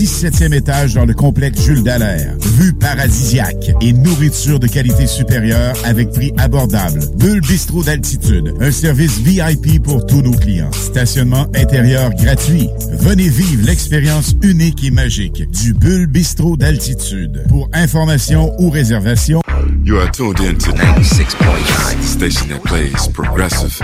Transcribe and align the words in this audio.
17e 0.00 0.54
étage 0.54 0.94
dans 0.94 1.04
le 1.04 1.12
complexe 1.12 1.60
Jules 1.60 1.82
Dallaire. 1.82 2.34
Vue 2.56 2.72
paradisiaque 2.72 3.70
et 3.82 3.92
nourriture 3.92 4.58
de 4.58 4.66
qualité 4.66 5.06
supérieure 5.06 5.74
avec 5.84 6.10
prix 6.10 6.32
abordable. 6.38 7.00
Bulle 7.18 7.42
Bistrot 7.42 7.82
d'altitude. 7.82 8.54
Un 8.62 8.70
service 8.70 9.18
VIP 9.18 9.82
pour 9.82 10.06
tous 10.06 10.22
nos 10.22 10.32
clients. 10.32 10.72
Stationnement 10.72 11.46
intérieur 11.54 12.14
gratuit. 12.14 12.70
Venez 12.92 13.28
vivre 13.28 13.66
l'expérience 13.66 14.34
unique 14.40 14.82
et 14.84 14.90
magique 14.90 15.50
du 15.50 15.74
Bulle 15.74 16.06
Bistrot 16.06 16.56
d'altitude. 16.56 17.44
Pour 17.50 17.68
information 17.74 18.54
ou 18.58 18.70
réservation, 18.70 19.42
You 19.84 19.98
are 19.98 20.10
tuned 20.10 20.40
in 20.40 20.56
to 20.56 20.72
96.9, 20.72 21.96
the 21.96 22.02
station 22.02 22.48
that 22.48 22.64
plays 22.64 23.08
progressive 23.08 23.78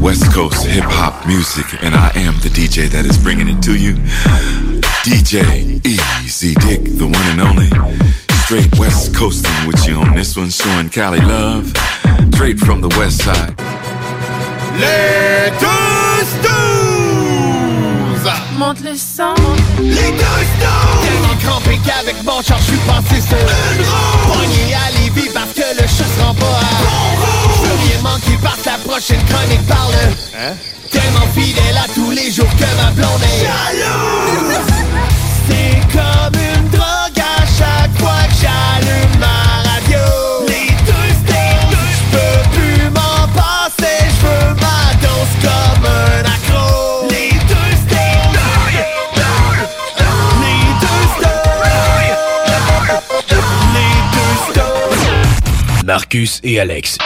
West 0.00 0.30
Coast 0.32 0.66
hip 0.66 0.84
hop 0.84 1.26
music, 1.26 1.64
and 1.82 1.94
I 1.94 2.10
am 2.16 2.34
the 2.40 2.50
DJ 2.50 2.88
that 2.90 3.06
is 3.06 3.16
bringing 3.16 3.48
it 3.48 3.62
to 3.62 3.74
you. 3.74 3.96
DJ 5.06 5.38
Easy 5.86 6.54
Dick, 6.66 6.82
the 6.98 7.06
one 7.06 7.14
and 7.30 7.40
only. 7.40 7.70
Straight 8.42 8.76
West 8.76 9.14
Coasting 9.14 9.64
with 9.64 9.86
you 9.86 9.94
on 9.94 10.16
this 10.16 10.36
one, 10.36 10.50
showing 10.50 10.88
Cali 10.88 11.20
love. 11.20 11.72
Straight 12.34 12.58
from 12.58 12.80
the 12.80 12.88
West 12.98 13.22
Side. 13.22 13.54
Les 14.80 15.52
deux 15.60 16.26
snooze! 16.34 17.46
Monte 18.58 18.80
le 18.80 18.96
sang. 18.96 19.36
Les 19.78 20.10
deux 20.10 20.42
snooze! 20.58 21.06
Tellement 21.06 21.36
crampé 21.40 21.78
qu'avec 21.86 22.20
mon 22.24 22.42
char, 22.42 22.58
je 22.58 22.64
suis 22.64 22.78
passé 22.78 23.20
sur 23.20 23.38
une 23.38 23.84
roue. 23.86 24.32
Pogné 24.32 24.74
à 24.74 24.90
Lévis 24.98 25.30
parce 25.32 25.52
que 25.52 25.70
le 25.80 25.86
chat 25.86 26.10
se 26.16 26.20
rend 26.20 26.34
pas 26.34 26.46
à 26.46 26.82
bon 26.82 27.14
roue. 27.22 27.62
Je 27.62 27.70
rien 27.92 28.02
manquer 28.02 28.36
parce 28.42 28.64
la 28.64 28.78
prochaine 28.78 29.22
chronique 29.26 29.64
parle. 29.68 29.94
Hein? 30.36 30.56
Tellement 30.90 31.28
fidèle 31.32 31.76
à 31.78 31.86
tous 31.94 32.10
les 32.10 32.32
jours 32.32 32.50
que 32.58 32.66
ma 32.82 32.90
blonde 32.90 33.22
est 33.22 33.44
jalouse. 33.46 34.75
Marcus 55.86 56.40
et 56.42 56.58
Alex. 56.58 56.98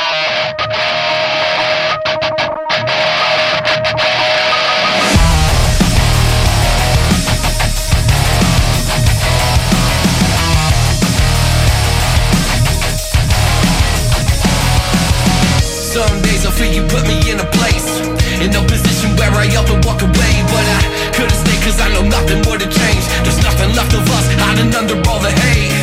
Some 15.63 16.23
days 16.23 16.47
I 16.47 16.51
feel 16.53 16.73
you 16.73 16.83
put 16.89 17.07
me 17.07 17.21
in 17.31 17.39
a 17.39 17.45
place 17.53 18.01
In 18.41 18.49
a 18.55 18.63
position 18.67 19.15
where 19.17 19.31
I 19.33 19.55
often 19.57 19.83
walk 19.83 20.01
away 20.01 20.33
But 20.49 20.65
I 20.65 21.13
couldn't 21.13 21.37
stay 21.37 21.59
cause 21.65 21.79
I 21.81 21.93
know 21.93 22.09
nothing 22.09 22.41
more 22.47 22.57
to 22.57 22.65
change 22.65 23.05
There's 23.25 23.43
nothing 23.43 23.75
left 23.77 23.93
of 23.93 24.09
us 24.09 24.27
hiding 24.41 24.75
under 24.75 24.97
all 25.11 25.21
the 25.21 25.31
hate 25.31 25.80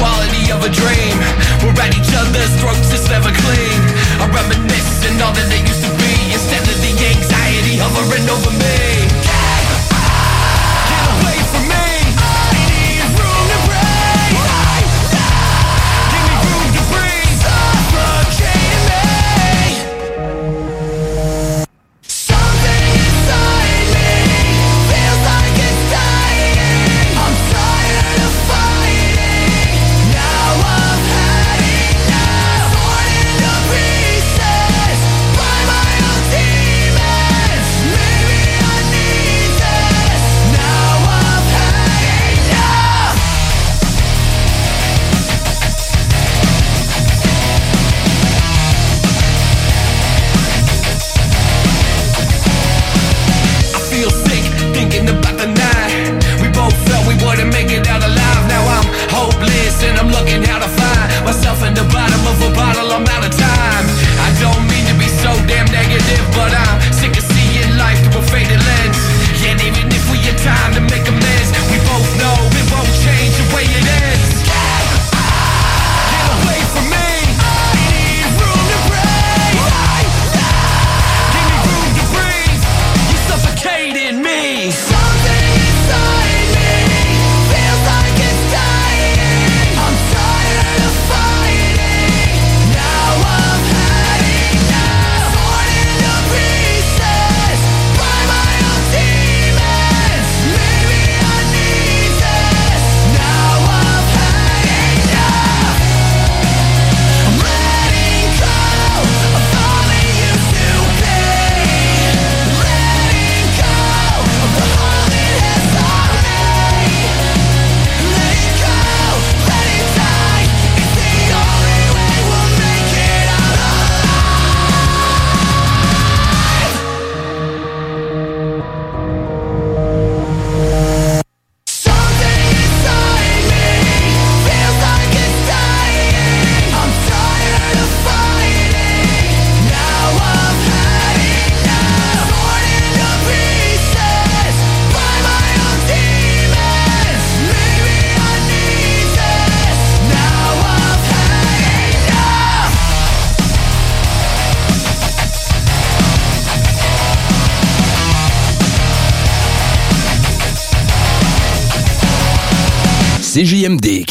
quality 0.00 0.44
of 0.50 0.64
a 0.64 0.72
dream. 0.72 1.16
We're 1.60 1.76
at 1.84 1.92
each 1.92 2.12
other's 2.16 2.52
throats, 2.58 2.88
it's 2.96 3.08
never 3.12 3.28
clean. 3.28 3.80
I 4.16 4.24
reminisce 4.32 5.04
and 5.04 5.20
all 5.20 5.32
that 5.36 5.48
they 5.52 5.60
used 5.60 5.84
to 5.84 5.92
be. 6.00 6.12
Instead 6.32 6.64
of 6.64 6.78
the 6.80 6.92
anxiety 7.12 7.76
hovering 7.76 8.26
over 8.32 8.50
me 8.56 8.89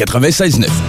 96.9. 0.05 0.88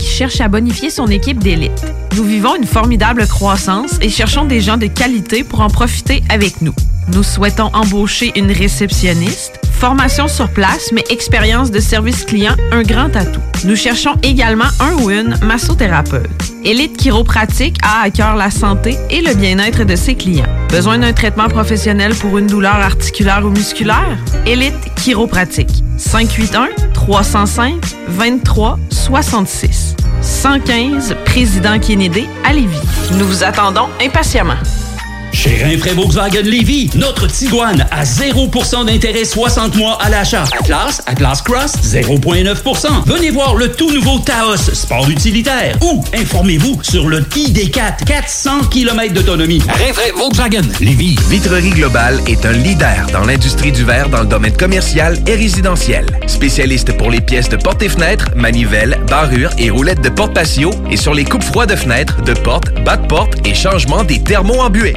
Cherche 0.00 0.40
à 0.40 0.48
bonifier 0.48 0.90
son 0.90 1.06
équipe 1.06 1.38
d'élite. 1.38 1.94
Nous 2.16 2.24
vivons 2.24 2.56
une 2.56 2.66
formidable 2.66 3.26
croissance 3.28 3.98
et 4.00 4.08
cherchons 4.08 4.44
des 4.44 4.60
gens 4.60 4.76
de 4.76 4.86
qualité 4.86 5.44
pour 5.44 5.60
en 5.60 5.68
profiter 5.68 6.24
avec 6.28 6.60
nous. 6.60 6.74
Nous 7.14 7.22
souhaitons 7.22 7.70
embaucher 7.72 8.32
une 8.36 8.50
réceptionniste, 8.50 9.60
formation 9.72 10.26
sur 10.26 10.48
place, 10.50 10.90
mais 10.92 11.04
expérience 11.08 11.70
de 11.70 11.78
service 11.78 12.24
client, 12.24 12.56
un 12.72 12.82
grand 12.82 13.14
atout. 13.14 13.40
Nous 13.64 13.76
cherchons 13.76 14.16
également 14.24 14.68
un 14.80 14.94
ou 15.02 15.10
une 15.10 15.36
massothérapeute. 15.42 16.28
Élite 16.64 16.96
Chiropratique 16.96 17.76
a 17.82 18.02
à 18.02 18.10
cœur 18.10 18.34
la 18.34 18.50
santé 18.50 18.96
et 19.08 19.20
le 19.20 19.34
bien-être 19.34 19.84
de 19.84 19.94
ses 19.94 20.16
clients. 20.16 20.48
Besoin 20.68 20.98
d'un 20.98 21.12
traitement 21.12 21.48
professionnel 21.48 22.14
pour 22.16 22.38
une 22.38 22.48
douleur 22.48 22.74
articulaire 22.74 23.46
ou 23.46 23.50
musculaire? 23.50 24.18
Élite 24.46 24.74
Chiropratique. 24.96 25.84
581-305-2366. 27.08 29.96
115 30.22 31.16
Président 31.24 31.78
Kennedy 31.78 32.26
à 32.44 32.52
Lévis. 32.52 32.76
Nous 33.18 33.26
vous 33.26 33.44
attendons 33.44 33.88
impatiemment. 34.00 34.54
Chez 35.32 35.62
Rinfraie 35.62 35.94
Volkswagen 35.94 36.42
Lévy, 36.42 36.90
notre 36.94 37.26
Tiguan 37.26 37.86
à 37.90 38.04
0% 38.04 38.86
d'intérêt 38.86 39.24
60 39.24 39.76
mois 39.76 39.98
à 40.00 40.10
l'achat. 40.10 40.44
Atlas, 40.58 41.02
Atlas 41.06 41.42
Cross, 41.42 41.72
0,9%. 41.84 42.88
Venez 43.06 43.30
voir 43.30 43.54
le 43.54 43.72
tout 43.72 43.90
nouveau 43.90 44.18
Taos, 44.18 44.56
sport 44.56 45.08
utilitaire. 45.08 45.76
Ou 45.82 46.02
informez-vous 46.14 46.80
sur 46.82 47.08
le 47.08 47.20
ID4, 47.20 48.04
400 48.04 48.64
km 48.70 49.14
d'autonomie. 49.14 49.62
Rinfraie 49.68 50.12
Volkswagen 50.16 50.62
Lévy. 50.80 51.16
Vitrerie 51.28 51.70
Globale 51.70 52.20
est 52.26 52.44
un 52.44 52.52
leader 52.52 53.06
dans 53.12 53.24
l'industrie 53.24 53.72
du 53.72 53.84
verre 53.84 54.08
dans 54.08 54.20
le 54.20 54.26
domaine 54.26 54.56
commercial 54.56 55.16
et 55.26 55.34
résidentiel. 55.34 56.06
Spécialiste 56.26 56.96
pour 56.96 57.10
les 57.10 57.20
pièces 57.20 57.48
de 57.48 57.56
portes 57.56 57.82
et 57.82 57.88
fenêtres, 57.88 58.30
manivelles, 58.34 58.98
barrures 59.08 59.52
et 59.58 59.70
roulettes 59.70 60.02
de 60.02 60.08
porte 60.08 60.34
patio 60.34 60.70
et 60.90 60.96
sur 60.96 61.14
les 61.14 61.24
coupes 61.24 61.44
froides 61.44 61.70
de 61.70 61.76
fenêtres, 61.76 62.20
de 62.22 62.34
portes, 62.34 62.72
bas 62.84 62.96
de 62.96 63.06
porte 63.06 63.46
et 63.46 63.54
changement 63.54 64.04
des 64.04 64.22
thermos 64.22 64.60
embués. 64.60 64.96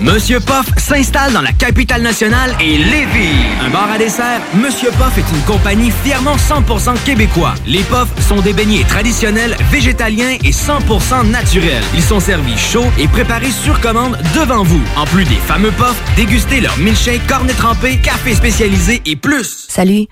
Monsieur 0.00 0.38
Poff 0.38 0.66
s'installe 0.76 1.32
dans 1.32 1.40
la 1.40 1.52
capitale 1.52 2.02
nationale 2.02 2.54
et 2.60 2.78
Lévis. 2.78 3.34
Un 3.60 3.68
bar 3.68 3.90
à 3.90 3.98
dessert, 3.98 4.40
Monsieur 4.54 4.90
Poff 4.92 5.18
est 5.18 5.28
une 5.34 5.42
compagnie 5.42 5.90
fièrement 5.90 6.36
100% 6.36 7.02
québécois. 7.04 7.56
Les 7.66 7.82
Poffs 7.82 8.12
sont 8.28 8.40
des 8.40 8.52
beignets 8.52 8.84
traditionnels, 8.84 9.56
végétaliens 9.72 10.36
et 10.44 10.52
100% 10.52 11.28
naturels. 11.30 11.82
Ils 11.94 12.02
sont 12.02 12.20
servis 12.20 12.56
chauds 12.56 12.92
et 12.96 13.08
préparés 13.08 13.50
sur 13.50 13.80
commande 13.80 14.16
devant 14.36 14.62
vous. 14.62 14.82
En 14.96 15.04
plus 15.04 15.24
des 15.24 15.34
fameux 15.34 15.72
Poffs, 15.72 16.00
dégustez 16.14 16.60
leur 16.60 16.78
milkshake, 16.78 17.26
cornet 17.26 17.54
trempé, 17.54 17.98
café 17.98 18.36
spécialisé 18.36 19.02
et 19.04 19.16
plus. 19.16 19.66
Salut, 19.68 20.06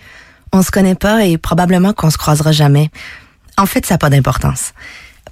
on 0.52 0.62
se 0.62 0.72
connaît 0.72 0.96
pas 0.96 1.26
et 1.26 1.38
probablement 1.38 1.92
qu'on 1.92 2.10
se 2.10 2.18
croisera 2.18 2.50
jamais. 2.50 2.90
En 3.56 3.66
fait, 3.66 3.86
ça 3.86 3.94
n'a 3.94 3.98
pas 3.98 4.10
d'importance. 4.10 4.72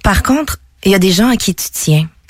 Par 0.01 0.23
contre, 0.23 0.59
il 0.85 0.91
y 0.91 0.95
a 0.95 0.99
des 0.99 1.11
gens 1.11 1.27
à 1.27 1.35
qui 1.35 1.53
tu 1.53 1.67
tiens. 1.73 2.07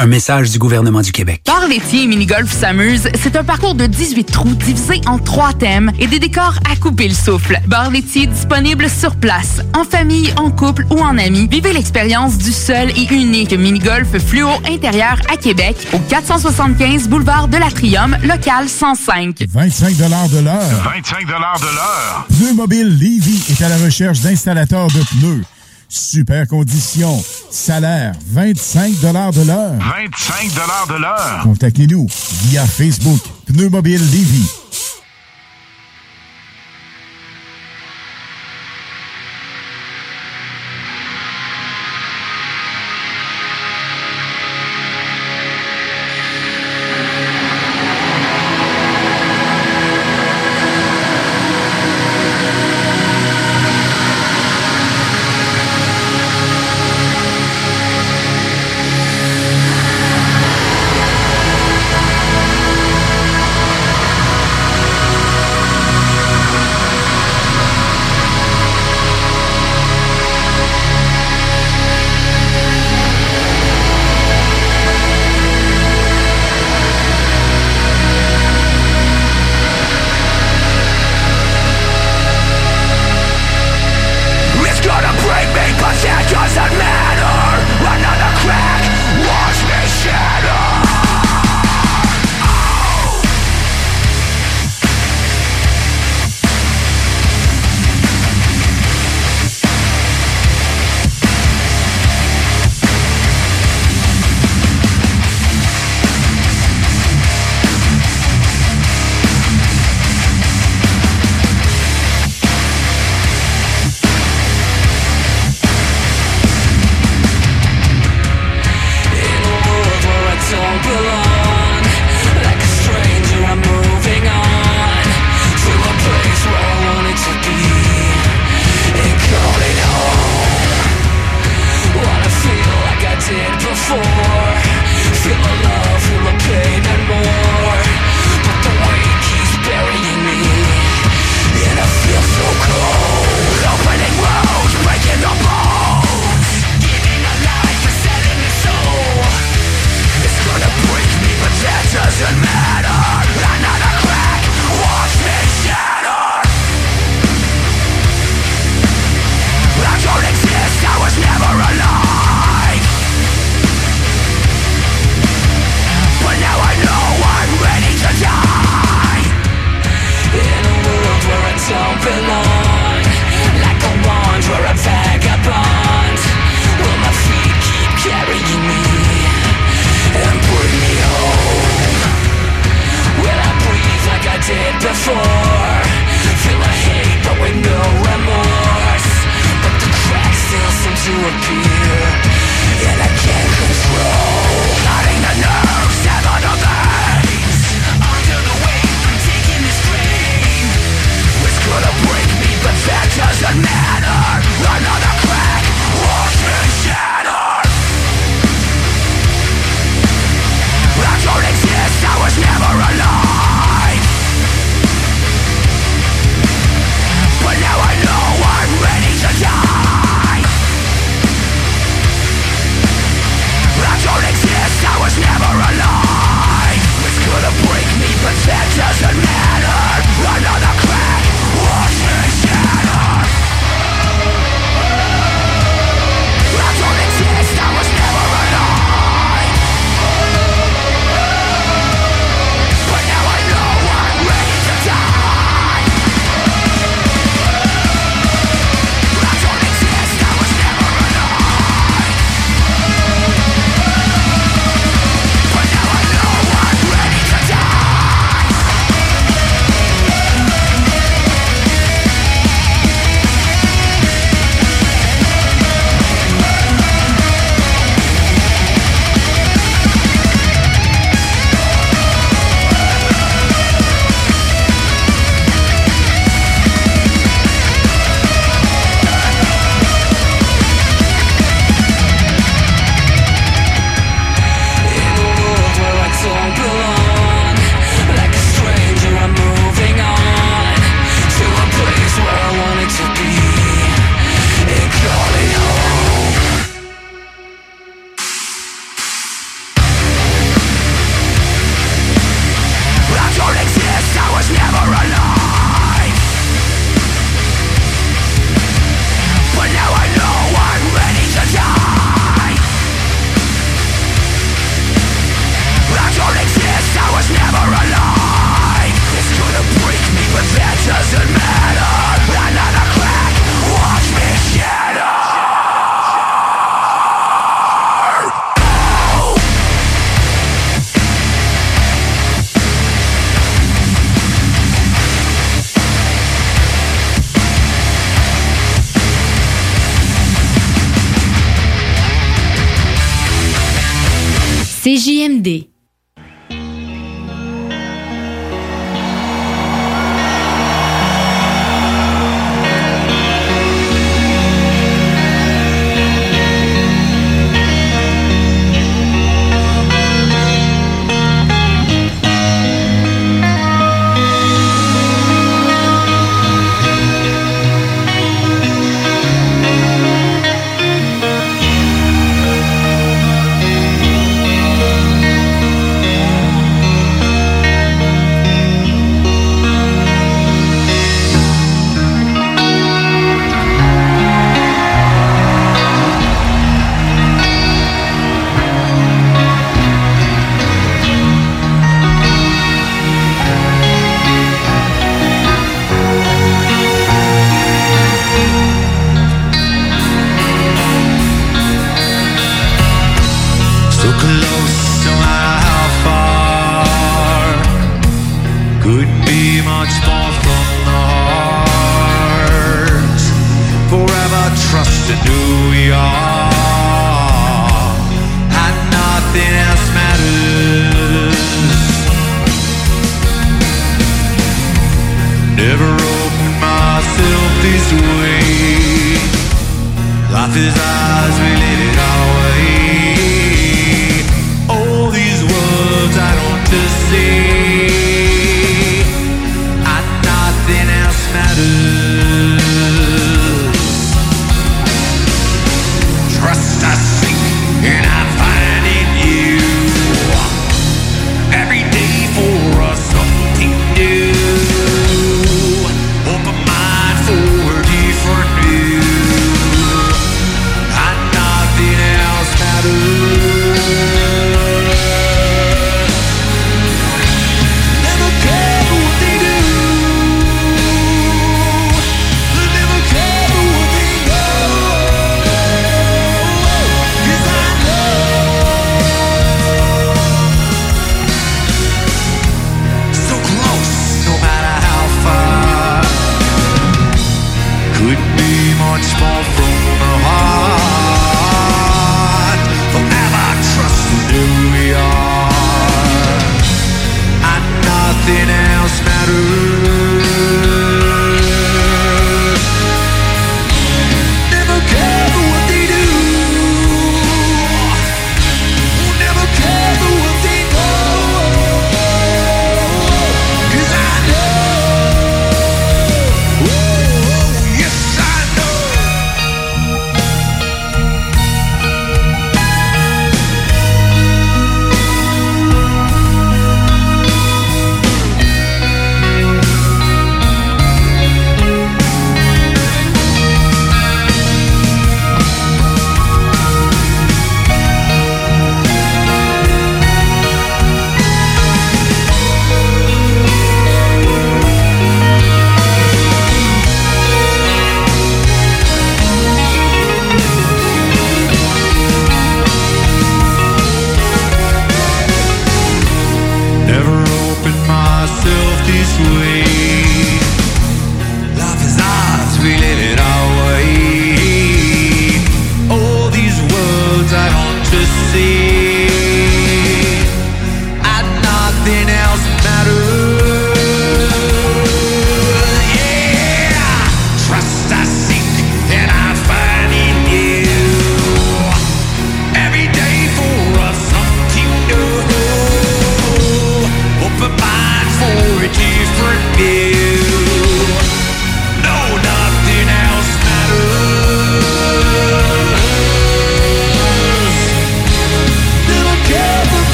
Un 0.00 0.06
message 0.06 0.52
du 0.52 0.60
gouvernement 0.60 1.00
du 1.00 1.10
Québec. 1.10 1.42
Bar 1.44 1.66
laitier 1.66 2.04
et 2.04 2.06
mini-golf 2.06 2.52
s'amuse, 2.52 3.08
c'est 3.20 3.34
un 3.34 3.42
parcours 3.42 3.74
de 3.74 3.86
18 3.86 4.30
trous 4.30 4.54
divisé 4.54 5.00
en 5.06 5.18
trois 5.18 5.52
thèmes 5.52 5.90
et 5.98 6.06
des 6.06 6.20
décors 6.20 6.54
à 6.70 6.76
couper 6.76 7.08
le 7.08 7.14
souffle. 7.14 7.58
Bar 7.66 7.90
laitier 7.90 8.28
disponible 8.28 8.88
sur 8.88 9.16
place, 9.16 9.60
en 9.76 9.82
famille, 9.82 10.32
en 10.36 10.52
couple 10.52 10.86
ou 10.90 11.00
en 11.00 11.18
amis. 11.18 11.48
Vivez 11.50 11.72
l'expérience 11.72 12.38
du 12.38 12.52
seul 12.52 12.90
et 12.90 13.12
unique 13.12 13.52
mini-golf 13.52 14.16
fluo 14.24 14.48
intérieur 14.70 15.18
à 15.32 15.36
Québec 15.36 15.88
au 15.92 15.98
475 15.98 17.08
boulevard 17.08 17.48
de 17.48 17.56
l'Atrium, 17.56 18.16
local 18.22 18.68
105. 18.68 19.46
25 19.48 19.96
de 19.96 20.44
l'heure. 20.44 20.62
25 20.94 21.26
de 21.26 21.32
l'heure. 21.32 22.26
Pneu 22.28 22.54
Mobile 22.54 22.96
Levy 23.00 23.42
est 23.50 23.60
à 23.62 23.68
la 23.68 23.78
recherche 23.78 24.20
d'installateurs 24.20 24.86
de 24.86 25.02
pneus. 25.18 25.42
Super 25.88 26.46
conditions. 26.46 27.24
Salaire 27.50 28.12
25 28.26 29.00
de 29.00 29.46
l'heure. 29.46 29.72
25 29.78 30.52
de 30.88 31.00
l'heure. 31.00 31.40
Contactez-nous 31.42 32.06
via 32.44 32.66
Facebook 32.66 33.20
Pneu 33.46 33.70
Mobile 33.70 34.04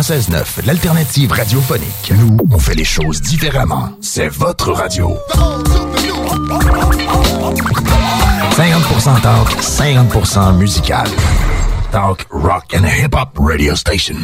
96.9, 0.00 0.64
l'alternative 0.64 1.30
radiophonique. 1.30 2.12
Nous, 2.16 2.34
on 2.50 2.58
fait 2.58 2.74
les 2.74 2.84
choses 2.84 3.20
différemment. 3.20 3.90
C'est 4.00 4.28
votre 4.28 4.72
radio. 4.72 5.14
50% 8.56 9.20
talk, 9.20 9.50
50% 9.60 10.56
musical. 10.56 11.06
Talk, 11.92 12.26
rock 12.30 12.74
and 12.74 12.86
hip-hop 12.86 13.38
radio 13.38 13.76
station. 13.76 14.16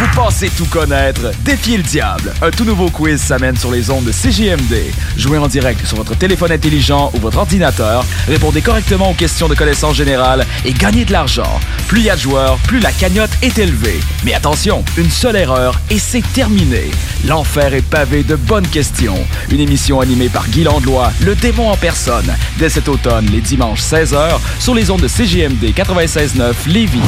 Vous 0.00 0.08
pensez 0.16 0.50
tout 0.50 0.66
connaître? 0.66 1.30
Défiez 1.44 1.76
le 1.76 1.84
diable. 1.84 2.34
Un 2.42 2.50
tout 2.50 2.64
nouveau 2.64 2.90
quiz 2.90 3.20
s'amène 3.20 3.56
sur 3.56 3.70
les 3.70 3.90
ondes 3.90 4.04
de 4.04 4.10
CJMD. 4.10 4.92
Jouez 5.16 5.38
en 5.38 5.46
direct 5.46 5.86
sur 5.86 5.96
votre 5.96 6.16
téléphone 6.16 6.50
intelligent 6.50 7.12
ou 7.14 7.18
votre 7.18 7.38
ordinateur. 7.38 8.04
Répondez 8.26 8.60
correctement 8.60 9.10
aux 9.10 9.14
questions 9.14 9.48
de 9.48 9.54
connaissance 9.54 9.94
générale 9.94 10.46
et 10.64 10.72
gagnez 10.72 11.04
de 11.04 11.12
l'argent. 11.12 11.60
Plus 11.88 12.00
il 12.00 12.04
y 12.06 12.10
a 12.10 12.16
de 12.16 12.20
joueurs, 12.20 12.56
plus 12.66 12.80
la 12.80 12.92
cagnotte 12.92 13.30
est 13.42 13.58
élevée. 13.58 14.00
Mais 14.24 14.34
attention, 14.34 14.84
une 14.96 15.10
seule 15.10 15.36
erreur 15.36 15.78
et 15.90 15.98
c'est 15.98 16.24
terminé. 16.32 16.90
L'enfer 17.26 17.74
est 17.74 17.82
pavé 17.82 18.22
de 18.22 18.36
bonnes 18.36 18.66
questions. 18.66 19.18
Une 19.50 19.60
émission 19.60 20.00
animée 20.00 20.28
par 20.28 20.48
Guy 20.48 20.64
Landlois, 20.64 21.12
le 21.20 21.34
démon 21.34 21.70
en 21.70 21.76
personne, 21.76 22.34
dès 22.58 22.68
cet 22.68 22.88
automne, 22.88 23.26
les 23.26 23.40
dimanches 23.40 23.82
16h, 23.82 24.38
sur 24.58 24.74
les 24.74 24.90
ondes 24.90 25.02
de 25.02 25.08
CJMD 25.08 25.74
96.9 25.74 26.52
Lévis. 26.66 27.00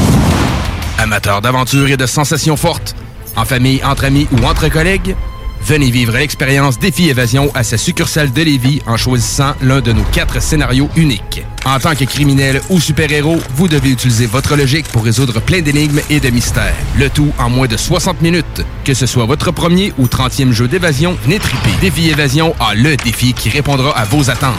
Amateurs 0.99 1.41
d'aventure 1.41 1.89
et 1.89 1.97
de 1.97 2.07
sensations 2.07 2.57
fortes, 2.57 2.95
en 3.37 3.45
famille, 3.45 3.83
entre 3.85 4.05
amis 4.05 4.27
ou 4.33 4.45
entre 4.45 4.69
collègues, 4.69 5.17
venez 5.63 5.91
vivre 5.91 6.13
l'expérience 6.15 6.79
Défi 6.79 7.09
Évasion 7.09 7.51
à 7.55 7.65
sa 7.65 7.79
succursale 7.79 8.33
de 8.33 8.43
Lévis 8.43 8.83
en 8.87 8.97
choisissant 8.97 9.55
l'un 9.63 9.81
de 9.81 9.93
nos 9.93 10.05
quatre 10.05 10.41
scénarios 10.41 10.89
uniques. 10.97 11.46
En 11.67 11.81
tant 11.81 11.97
que 11.97 12.05
criminel 12.05 12.61
ou 12.71 12.81
super-héros, 12.81 13.39
vous 13.57 13.67
devez 13.67 13.91
utiliser 13.91 14.27
votre 14.27 14.55
logique 14.55 14.87
pour 14.87 15.03
résoudre 15.03 15.41
plein 15.41 15.63
d'énigmes 15.63 16.01
et 16.09 16.21
de 16.21 16.31
mystères. 16.31 16.77
Le 16.97 17.11
tout 17.11 17.33
en 17.41 17.51
moins 17.51 17.67
de 17.67 17.77
60 17.77 18.23
minutes. 18.23 18.65
Que 18.85 18.95
ce 18.95 19.05
soit 19.05 19.27
votre 19.27 19.51
premier 19.51 19.93
ou 19.99 20.07
30e 20.07 20.53
jeu 20.53 20.69
d'évasion, 20.69 21.19
venez 21.25 21.41
triper. 21.41 21.73
Défi 21.81 22.09
Évasion 22.09 22.55
a 22.61 22.77
le 22.77 22.97
défi 22.97 23.33
qui 23.33 23.49
répondra 23.49 23.91
à 23.99 24.05
vos 24.05 24.31
attentes. 24.31 24.55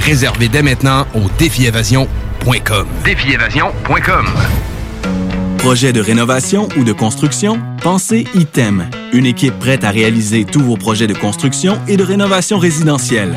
Réservez 0.00 0.48
dès 0.48 0.62
maintenant 0.62 1.06
au 1.14 1.30
défiévasion.com. 1.38 2.86
Défiévasion.com. 3.04 4.26
Projet 5.58 5.92
de 5.92 6.00
rénovation 6.00 6.68
ou 6.76 6.82
de 6.82 6.92
construction? 6.92 7.60
Pensez 7.82 8.26
ITEM, 8.34 8.90
une 9.12 9.26
équipe 9.26 9.56
prête 9.60 9.84
à 9.84 9.90
réaliser 9.90 10.44
tous 10.44 10.60
vos 10.60 10.76
projets 10.76 11.06
de 11.06 11.14
construction 11.14 11.78
et 11.86 11.96
de 11.96 12.02
rénovation 12.02 12.58
résidentielle. 12.58 13.36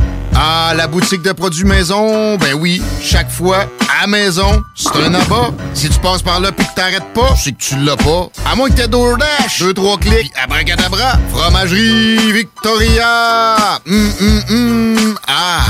Ah, 0.35 0.73
la 0.75 0.87
boutique 0.87 1.21
de 1.21 1.31
produits 1.33 1.65
maison, 1.65 2.37
ben 2.37 2.53
oui, 2.53 2.81
chaque 3.01 3.29
fois, 3.29 3.65
à 4.01 4.07
maison, 4.07 4.63
c'est 4.75 4.95
un 4.95 5.13
abat. 5.13 5.51
Si 5.73 5.89
tu 5.89 5.99
passes 5.99 6.21
par 6.21 6.39
là 6.39 6.51
pis 6.51 6.65
que 6.65 6.73
t'arrêtes 6.75 7.13
pas, 7.13 7.35
c'est 7.35 7.51
que 7.51 7.61
tu 7.61 7.75
l'as 7.77 7.97
pas. 7.97 8.29
À 8.49 8.55
moins 8.55 8.69
que 8.69 8.75
t'aies 8.75 8.87
DoorDash, 8.87 9.59
deux, 9.59 9.73
trois 9.73 9.97
clics, 9.97 10.31
abracadabra, 10.41 11.19
fromagerie 11.31 12.31
Victoria! 12.31 13.79
Hum, 13.87 14.13
hum, 14.21 14.43
hum, 14.49 15.15
ah! 15.27 15.61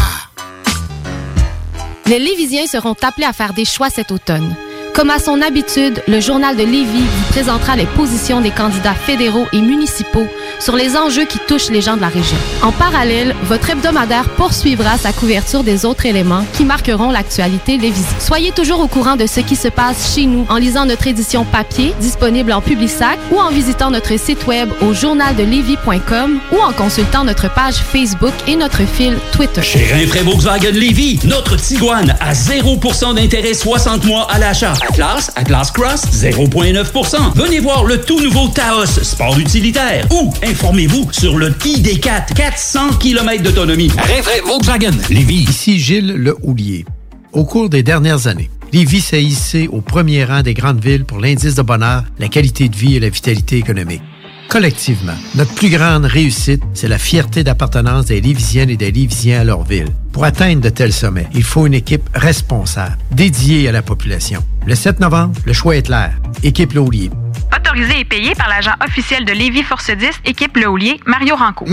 Les 2.05 2.19
Lévisiens 2.19 2.67
seront 2.67 2.95
appelés 3.01 3.25
à 3.25 3.33
faire 3.33 3.53
des 3.53 3.65
choix 3.65 3.89
cet 3.89 4.11
automne. 4.11 4.55
Comme 4.93 5.09
à 5.09 5.19
son 5.19 5.41
habitude, 5.41 6.03
le 6.07 6.19
journal 6.19 6.57
de 6.57 6.63
Lévis 6.63 7.05
vous 7.05 7.31
présentera 7.31 7.77
les 7.77 7.85
positions 7.85 8.41
des 8.41 8.51
candidats 8.51 8.93
fédéraux 8.93 9.47
et 9.53 9.61
municipaux 9.61 10.27
sur 10.61 10.75
les 10.75 10.95
enjeux 10.95 11.25
qui 11.25 11.39
touchent 11.47 11.69
les 11.69 11.81
gens 11.81 11.95
de 11.95 12.01
la 12.01 12.07
région. 12.07 12.37
En 12.61 12.71
parallèle, 12.71 13.35
votre 13.43 13.69
hebdomadaire 13.69 14.29
poursuivra 14.29 14.97
sa 14.97 15.11
couverture 15.11 15.63
des 15.63 15.85
autres 15.85 16.05
éléments 16.05 16.45
qui 16.53 16.65
marqueront 16.65 17.09
l'actualité 17.09 17.77
lévisienne. 17.77 18.19
Soyez 18.19 18.51
toujours 18.51 18.79
au 18.79 18.87
courant 18.87 19.15
de 19.15 19.25
ce 19.25 19.39
qui 19.39 19.55
se 19.55 19.67
passe 19.67 20.13
chez 20.13 20.25
nous 20.25 20.45
en 20.49 20.57
lisant 20.57 20.85
notre 20.85 21.07
édition 21.07 21.45
papier 21.45 21.93
disponible 21.99 22.51
en 22.51 22.61
Publisac 22.61 23.17
ou 23.31 23.39
en 23.39 23.49
visitant 23.49 23.89
notre 23.89 24.17
site 24.19 24.45
web 24.45 24.69
au 24.81 24.93
journaldelevis.com 24.93 26.39
ou 26.51 26.57
en 26.61 26.71
consultant 26.73 27.23
notre 27.23 27.51
page 27.53 27.75
Facebook 27.75 28.33
et 28.47 28.55
notre 28.55 28.85
fil 28.85 29.17
Twitter. 29.31 29.61
Chez 29.63 29.85
Rinfraie 29.91 30.23
Volkswagen 30.23 30.71
Lévy, 30.71 31.19
notre 31.23 31.55
Tiguan 31.55 32.15
à 32.19 32.33
0% 32.33 33.15
d'intérêt 33.15 33.53
60 33.53 34.05
mois 34.05 34.27
à 34.29 34.37
l'achat. 34.37 34.73
Atlas, 34.87 35.31
Atlas 35.35 35.71
Cross, 35.71 36.03
0,9%. 36.13 37.33
Venez 37.35 37.59
voir 37.59 37.83
le 37.85 38.01
tout 38.01 38.19
nouveau 38.19 38.47
Taos, 38.49 38.85
sport 39.03 39.39
utilitaire. 39.39 40.05
Ou 40.11 40.31
informez-vous 40.51 41.07
sur 41.13 41.37
le 41.37 41.51
ID4, 41.51 42.33
400 42.33 42.97
km 42.99 43.41
d'autonomie. 43.41 43.87
Rinfraie 43.87 44.41
Volkswagen 44.45 44.91
Lévy. 45.09 45.45
Ici 45.49 45.79
Gilles 45.79 46.13
Le 46.13 46.35
Houlier. 46.43 46.85
Au 47.31 47.45
cours 47.45 47.69
des 47.69 47.83
dernières 47.83 48.27
années, 48.27 48.49
Lévis 48.73 48.99
s'est 48.99 49.23
hissé 49.23 49.69
au 49.71 49.79
premier 49.79 50.25
rang 50.25 50.41
des 50.41 50.53
grandes 50.53 50.83
villes 50.83 51.05
pour 51.05 51.19
l'indice 51.19 51.55
de 51.55 51.61
bonheur, 51.61 52.03
la 52.19 52.27
qualité 52.27 52.67
de 52.67 52.75
vie 52.75 52.97
et 52.97 52.99
la 52.99 53.07
vitalité 53.07 53.57
économique. 53.57 54.01
Collectivement, 54.49 55.15
notre 55.35 55.53
plus 55.53 55.69
grande 55.69 56.03
réussite, 56.03 56.61
c'est 56.73 56.89
la 56.89 56.97
fierté 56.97 57.45
d'appartenance 57.45 58.07
des 58.07 58.19
Lévisiennes 58.19 58.69
et 58.69 58.75
des 58.75 58.91
Lévisiens 58.91 59.39
à 59.39 59.43
leur 59.45 59.63
ville. 59.63 59.87
Pour 60.11 60.25
atteindre 60.25 60.59
de 60.59 60.69
tels 60.69 60.91
sommets, 60.91 61.27
il 61.33 61.43
faut 61.43 61.65
une 61.65 61.75
équipe 61.75 62.09
responsable, 62.13 62.97
dédiée 63.11 63.69
à 63.69 63.71
la 63.71 63.81
population. 63.81 64.43
Le 64.65 64.75
7 64.75 64.99
novembre, 64.99 65.33
le 65.45 65.53
choix 65.53 65.75
est 65.75 65.81
clair. 65.83 66.13
Équipe 66.43 66.73
Laulier. 66.73 67.09
Autorisé 67.55 67.99
et 68.01 68.05
payé 68.05 68.33
par 68.35 68.47
l'agent 68.47 68.71
officiel 68.85 69.25
de 69.25 69.33
Lévis 69.33 69.63
Force 69.63 69.89
10, 69.89 70.07
équipe 70.25 70.55
Le 70.55 70.69
Houlier, 70.69 70.99
Mario 71.05 71.35
Ranco. 71.35 71.65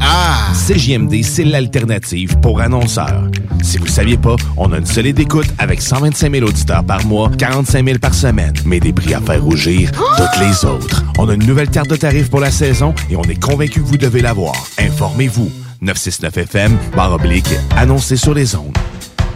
ah! 0.00 0.48
CJMD, 0.54 1.22
c'est 1.22 1.44
l'alternative 1.44 2.38
pour 2.40 2.60
annonceurs. 2.60 3.28
Si 3.62 3.76
vous 3.76 3.84
ne 3.84 3.90
saviez 3.90 4.16
pas, 4.16 4.36
on 4.56 4.72
a 4.72 4.78
une 4.78 4.86
solide 4.86 5.18
écoute 5.18 5.48
avec 5.58 5.82
125 5.82 6.32
000 6.32 6.46
auditeurs 6.46 6.84
par 6.84 7.04
mois, 7.06 7.30
45 7.36 7.84
000 7.84 7.98
par 7.98 8.14
semaine, 8.14 8.54
mais 8.64 8.80
des 8.80 8.92
prix 8.92 9.14
à 9.14 9.20
faire 9.20 9.42
rougir 9.42 9.90
toutes 10.16 10.40
les 10.40 10.64
autres. 10.64 11.04
On 11.18 11.28
a 11.28 11.34
une 11.34 11.44
nouvelle 11.46 11.68
carte 11.70 11.90
de 11.90 11.96
tarifs 11.96 12.30
pour 12.30 12.40
la 12.40 12.50
saison 12.50 12.94
et 13.10 13.16
on 13.16 13.22
est 13.24 13.40
convaincu 13.40 13.80
que 13.82 13.86
vous 13.86 13.98
devez 13.98 14.22
l'avoir. 14.22 14.54
Informez-vous. 14.78 15.50
969FM, 15.82 16.70
barre 16.96 17.12
oblique, 17.12 17.50
annoncé 17.76 18.16
sur 18.16 18.34
les 18.34 18.54
ondes. 18.56 18.76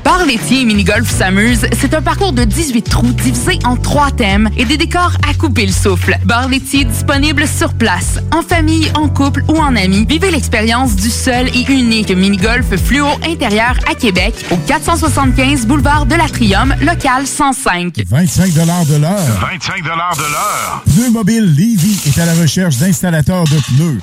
Bar 0.05 0.24
laitier 0.26 0.62
et 0.62 0.64
mini-golf 0.64 1.09
s'amuse, 1.09 1.66
c'est 1.78 1.94
un 1.94 2.03
parcours 2.03 2.32
de 2.32 2.44
18 2.44 2.82
trous 2.82 3.12
divisé 3.12 3.59
en 3.64 3.76
trois 3.76 4.11
thèmes 4.11 4.50
et 4.57 4.64
des 4.64 4.76
décors 4.76 5.12
à 5.28 5.34
couper 5.34 5.64
le 5.64 5.72
souffle. 5.72 6.18
Bar 6.24 6.48
laitier 6.48 6.84
disponible 6.84 7.46
sur 7.46 7.72
place, 7.74 8.18
en 8.32 8.42
famille, 8.42 8.90
en 8.94 9.09
couple 9.09 9.44
ou 9.48 9.57
en 9.59 9.76
amis. 9.76 10.05
Vivez 10.09 10.30
l'expérience 10.30 10.96
du 10.96 11.09
seul 11.09 11.48
et 11.48 11.70
unique 11.72 12.11
mini-golf 12.11 12.66
fluo 12.76 13.07
intérieur 13.24 13.74
à 13.88 13.94
Québec 13.94 14.34
au 14.50 14.57
475 14.57 15.66
boulevard 15.66 16.07
de 16.07 16.16
l'Atrium, 16.16 16.74
local 16.80 17.26
105. 17.26 18.03
25 18.09 18.53
de 18.53 18.96
l'heure. 18.96 19.20
25 19.40 19.82
de 19.82 19.88
l'heure. 19.88 20.82
Pneu 20.84 21.11
Mobile 21.11 21.44
Levy 21.44 21.98
est 22.07 22.18
à 22.18 22.26
la 22.26 22.34
recherche 22.34 22.76
d'installateurs 22.78 23.44
de 23.44 23.59
pneus. 23.74 23.98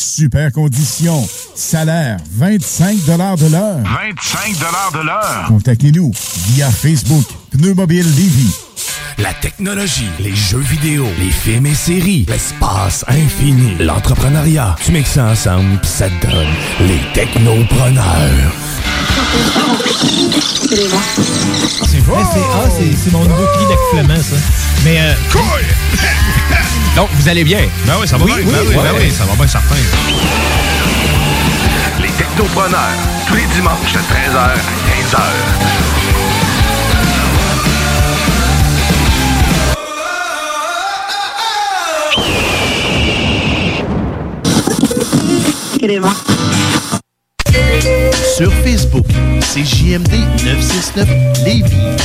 Super 0.00 0.50
conditions. 0.50 1.28
Salaire 1.54 2.16
25 2.32 3.04
de 3.04 3.18
l'heure. 3.18 3.36
25 3.36 4.56
de 4.94 5.04
l'heure. 5.04 5.44
Contactez-nous 5.46 6.10
via 6.48 6.70
Facebook 6.70 7.26
Pneu 7.50 7.74
Mobile 7.74 8.06
La 9.18 9.32
technologie, 9.34 10.08
les 10.18 10.34
jeux 10.34 10.58
vidéo, 10.58 11.06
les 11.18 11.30
films 11.30 11.66
et 11.66 11.74
séries, 11.74 12.24
l'espace 12.28 13.04
infini, 13.08 13.76
l'entrepreneuriat. 13.78 14.76
Tu 14.84 14.92
mixes 14.92 15.10
ça 15.12 15.24
ensemble 15.26 15.78
pis 15.80 15.88
ça 15.88 16.08
te 16.08 16.26
donne 16.26 16.48
les 16.80 17.00
technopreneurs. 17.12 18.52
C'est 21.86 22.00
vrai, 22.00 22.22
c'est 22.32 22.40
ah, 22.54 22.68
c'est- 22.70 22.96
c'est 23.04 23.12
mon 23.12 23.24
nouveau 23.24 23.46
cri 23.54 23.64
d'accouplement, 23.68 24.16
ça. 24.22 24.36
Mais. 24.84 24.98
Euh, 25.00 25.14
Donc, 26.96 27.08
vous 27.14 27.28
allez 27.28 27.44
bien? 27.44 27.60
Ben 27.86 27.94
oui, 28.00 28.08
ça 28.08 28.16
va 28.18 28.24
Oui, 28.24 28.32
bien. 28.34 28.44
oui, 28.44 28.52
ben 28.52 28.58
oui, 28.68 28.76
ouais. 28.76 28.82
ben 28.82 28.92
oui, 28.98 29.10
ça 29.16 29.24
va 29.24 29.34
bien, 29.34 29.46
certain. 29.46 29.74
Les 32.00 32.08
technopreneurs, 32.10 32.78
tous 33.28 33.34
les 33.34 33.46
dimanches 33.54 33.92
de 33.92 33.98
13h 33.98 34.38
à 34.38 34.54
15h. 34.56 35.89
Sur 48.36 48.52
Facebook, 48.62 49.06
c'est 49.40 49.64
JMD 49.64 50.12
969 50.44 51.08
Lévis. 51.46 51.96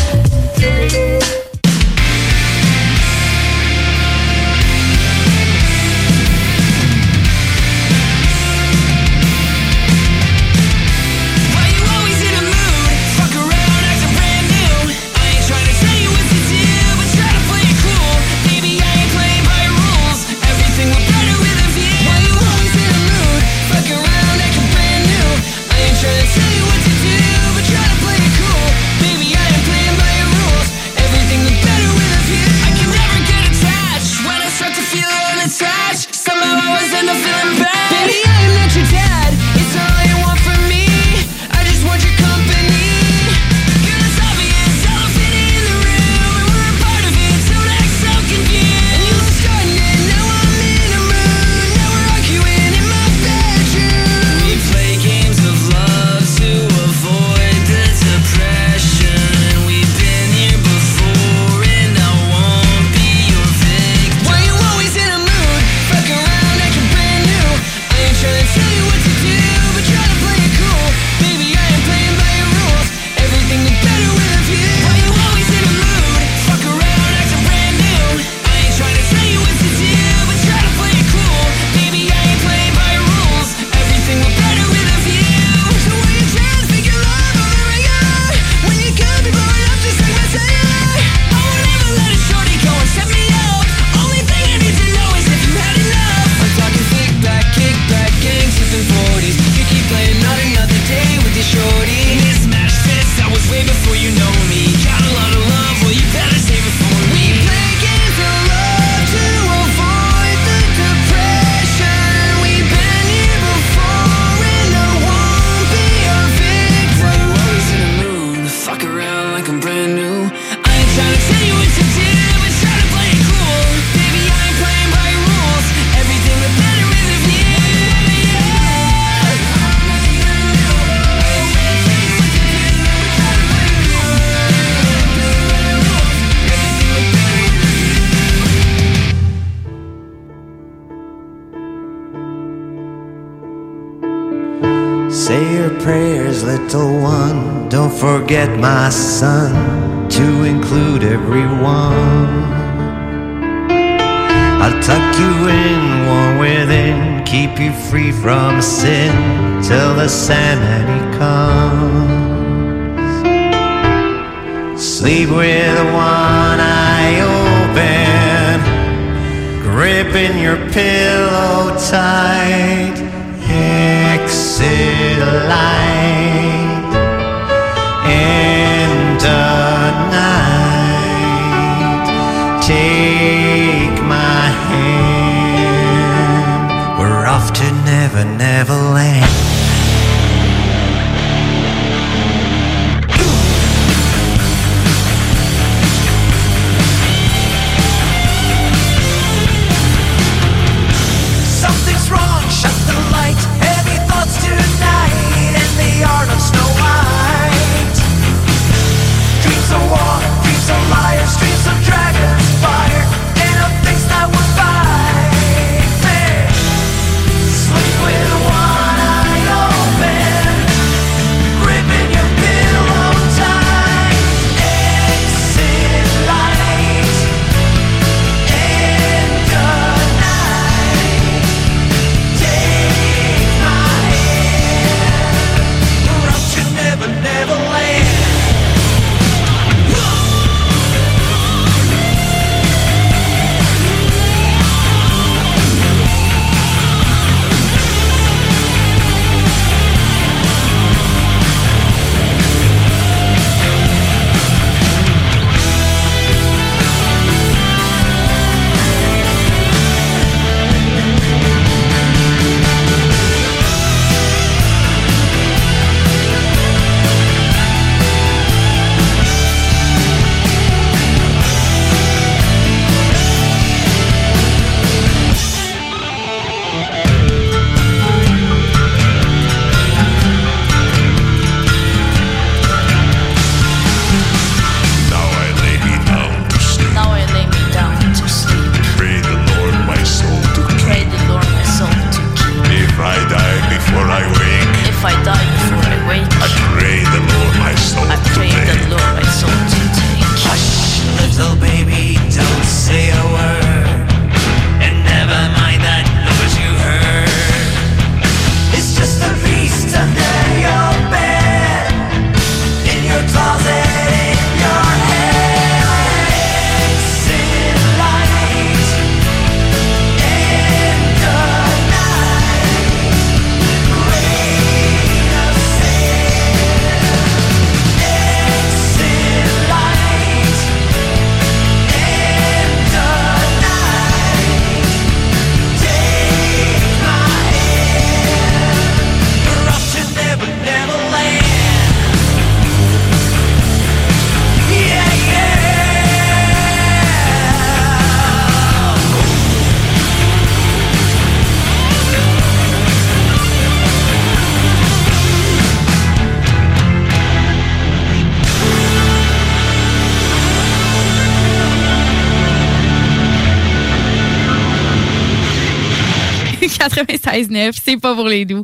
C'est 367.84 367.98
pas 367.98 368.16
pour 368.16 368.28
les 368.28 368.46
doux. 368.46 368.64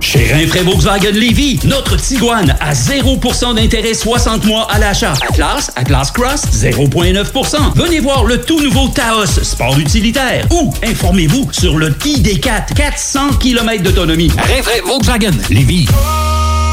Chez 0.00 0.32
Rinfraie 0.32 0.62
Volkswagen 0.62 1.12
Lévy, 1.12 1.58
notre 1.64 1.96
Tiguan 1.96 2.54
à 2.60 2.72
0% 2.72 3.54
d'intérêt 3.54 3.94
60 3.94 4.44
mois 4.44 4.66
à 4.70 4.78
l'achat. 4.78 5.14
Atlas, 5.28 5.70
Atlas 5.76 6.10
Cross, 6.10 6.42
0,9%. 6.52 7.56
Venez 7.74 8.00
voir 8.00 8.24
le 8.24 8.40
tout 8.40 8.60
nouveau 8.60 8.88
Taos, 8.88 9.26
sport 9.42 9.78
utilitaire. 9.78 10.46
Ou 10.50 10.72
informez-vous 10.84 11.48
sur 11.52 11.78
le 11.78 11.90
ID4, 11.90 12.74
400 12.74 13.34
km 13.40 13.82
d'autonomie. 13.82 14.30
Rinfraie 14.36 14.82
Volkswagen 14.86 15.32
Lévy. 15.50 15.86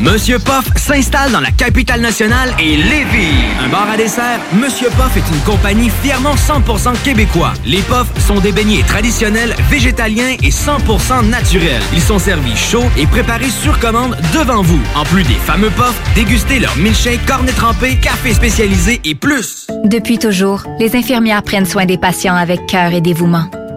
Monsieur 0.00 0.38
Poff 0.38 0.64
s'installe 0.76 1.30
dans 1.30 1.40
la 1.40 1.50
capitale 1.50 2.00
nationale 2.00 2.54
et 2.58 2.76
Lévis. 2.76 3.34
Un 3.64 3.68
bar 3.68 3.88
à 3.88 3.96
dessert, 3.96 4.40
Monsieur 4.52 4.88
Poff 4.90 5.16
est 5.16 5.34
une 5.34 5.40
compagnie 5.42 5.90
fièrement 6.02 6.34
100% 6.34 7.00
québécois. 7.02 7.52
Les 7.64 7.80
Poffs 7.82 8.12
sont 8.18 8.40
des 8.40 8.52
beignets 8.52 8.82
traditionnels, 8.82 9.54
végétaliens 9.70 10.36
et 10.42 10.50
100% 10.50 11.28
naturels. 11.28 11.82
Ils 11.92 12.02
sont 12.02 12.18
servis 12.18 12.56
chauds 12.56 12.90
et 12.98 13.06
préparés 13.06 13.50
sur 13.50 13.78
commande 13.78 14.16
devant 14.34 14.62
vous. 14.62 14.80
En 14.94 15.04
plus 15.04 15.22
des 15.22 15.34
fameux 15.34 15.70
Poffs, 15.70 16.00
dégustez 16.14 16.58
leur 16.58 16.76
milkshake, 16.76 17.24
cornet 17.26 17.52
trempé, 17.52 17.96
café 17.96 18.34
spécialisé 18.34 19.00
et 19.04 19.14
plus. 19.14 19.66
Depuis 19.84 20.18
toujours, 20.18 20.64
les 20.80 20.96
infirmières 20.96 21.42
prennent 21.42 21.66
soin 21.66 21.86
des 21.86 21.98
patients 21.98 22.36
avec 22.36 22.66
cœur 22.66 22.92
et 22.92 23.00
dévouement. 23.00 23.48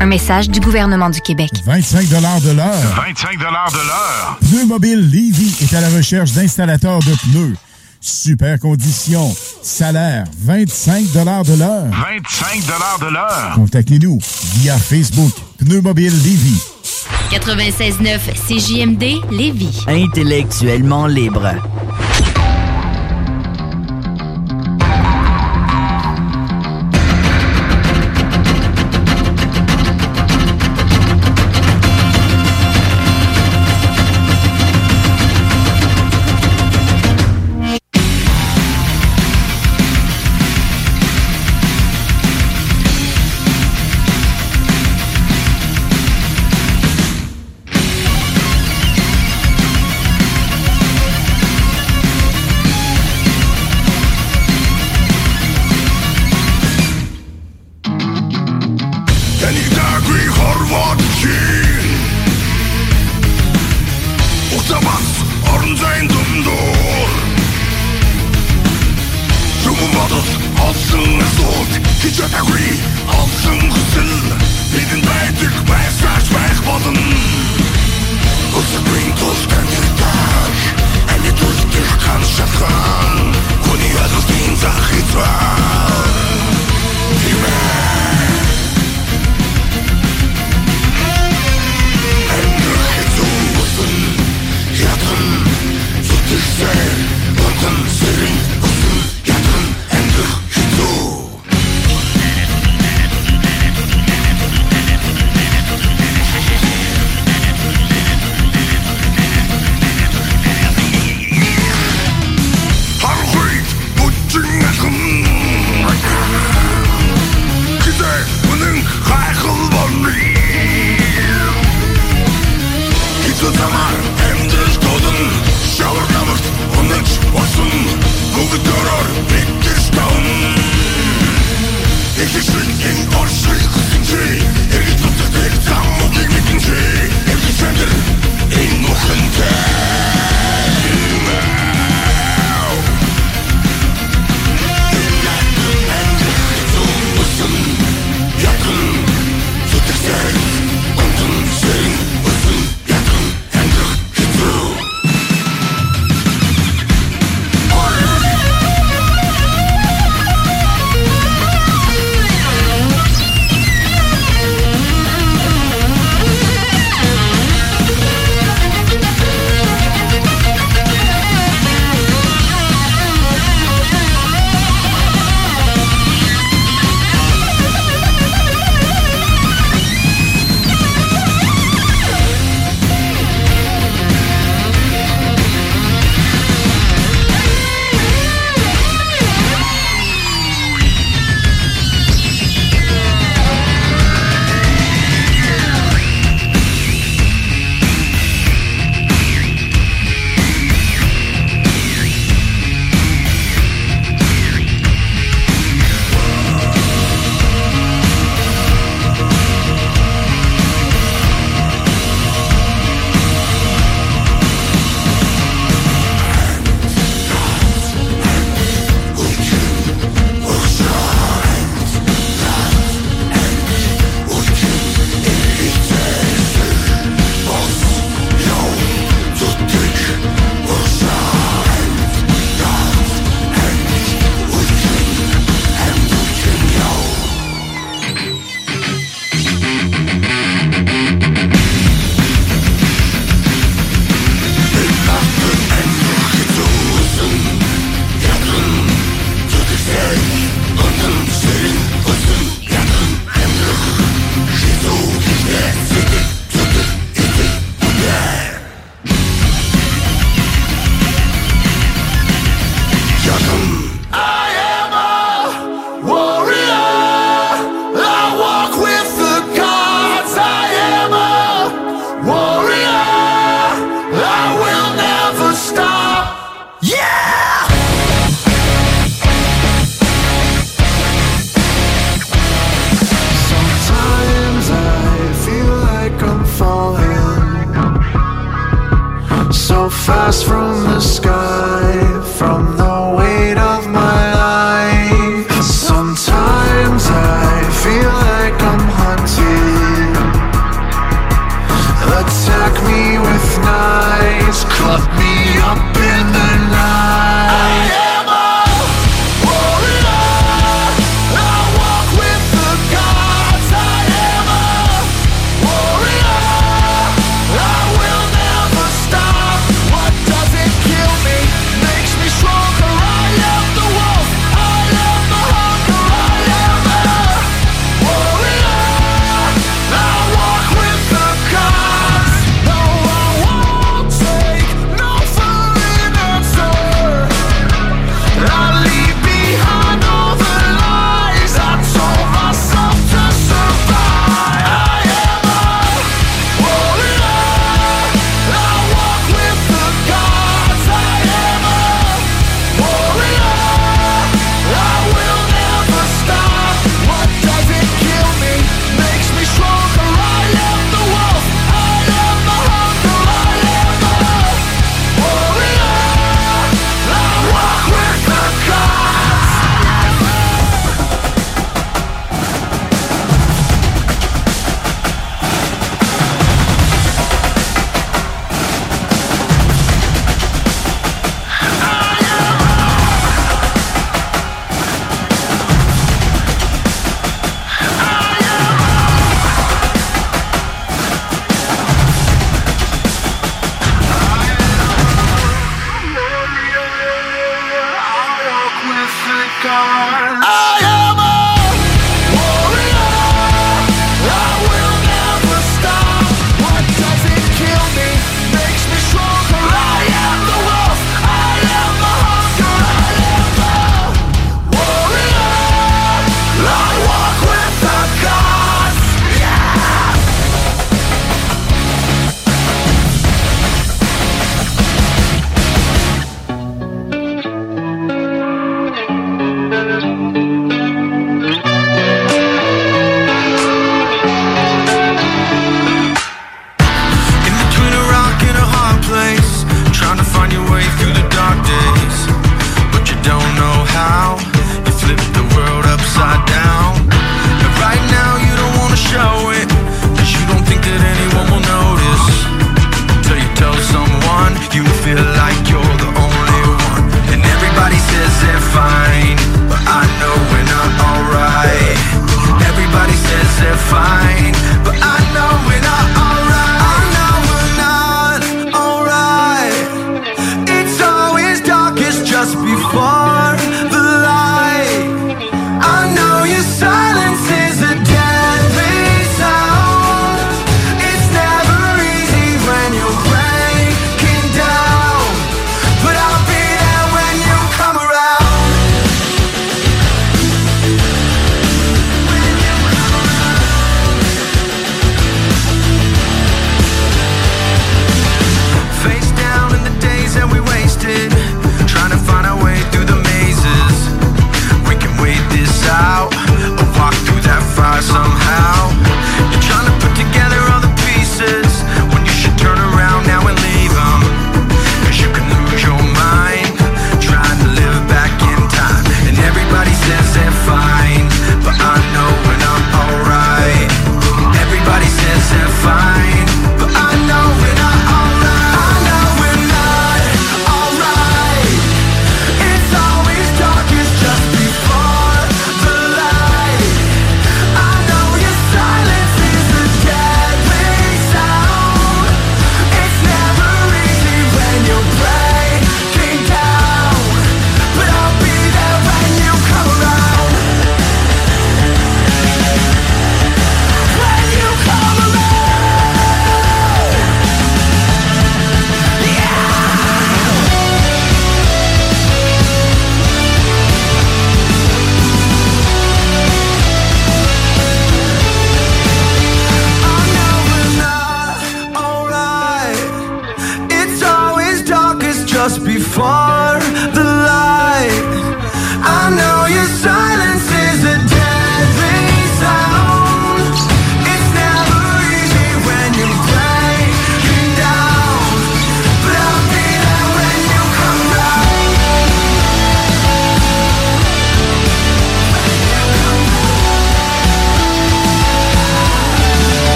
Un 0.00 0.06
message 0.06 0.48
du 0.48 0.60
gouvernement 0.60 1.10
du 1.10 1.20
Québec. 1.20 1.50
25 1.64 2.08
de 2.08 2.14
l'heure. 2.52 2.76
25 2.96 3.38
de 3.38 3.42
l'heure. 3.44 4.38
Pneu 4.40 4.66
Mobile 4.66 5.00
Levy 5.10 5.54
est 5.60 5.74
à 5.74 5.80
la 5.80 5.88
recherche 5.88 6.32
d'installateurs 6.32 7.00
de 7.00 7.14
pneus. 7.30 7.56
Super 8.00 8.60
conditions. 8.60 9.34
Salaire 9.62 10.24
25 10.40 11.10
de 11.12 11.24
l'heure. 11.24 11.44
25 11.44 12.64
de 13.00 13.12
l'heure. 13.12 13.52
Contactez-nous 13.56 14.18
via 14.54 14.78
Facebook 14.78 15.32
Pneu 15.58 15.80
Mobile 15.80 16.12
Levy. 16.22 16.60
96.9 17.32 18.18
CJMD 18.46 19.32
Lévis. 19.32 19.84
Intellectuellement 19.88 21.06
libre. 21.06 21.54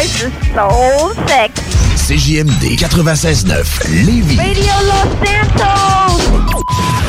voice 0.00 0.30
so 0.54 1.12
sexy. 1.26 1.62
CJMD 1.96 2.76
96.9, 2.76 3.88
Lévis. 4.04 4.36
Radio 4.36 4.72
Los 4.86 5.28
Santos. 5.28 6.64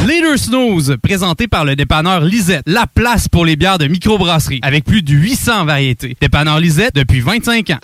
Leader 0.08 0.38
Snooze, 0.38 0.98
présenté 1.02 1.48
par 1.48 1.64
le 1.64 1.76
dépanneur 1.76 2.22
Lisette, 2.22 2.64
la 2.66 2.88
place 2.88 3.28
pour 3.28 3.46
les 3.46 3.56
bières 3.56 3.78
de 3.78 3.88
microbrasserie, 3.88 4.60
avec 4.64 4.84
plus 4.84 5.04
de 5.04 5.14
800 5.14 5.66
variétés. 5.66 6.18
Dépanneur 6.20 6.60
Lisette 6.60 6.96
depuis 6.96 7.22
25 7.22 7.70
ans. 7.70 7.80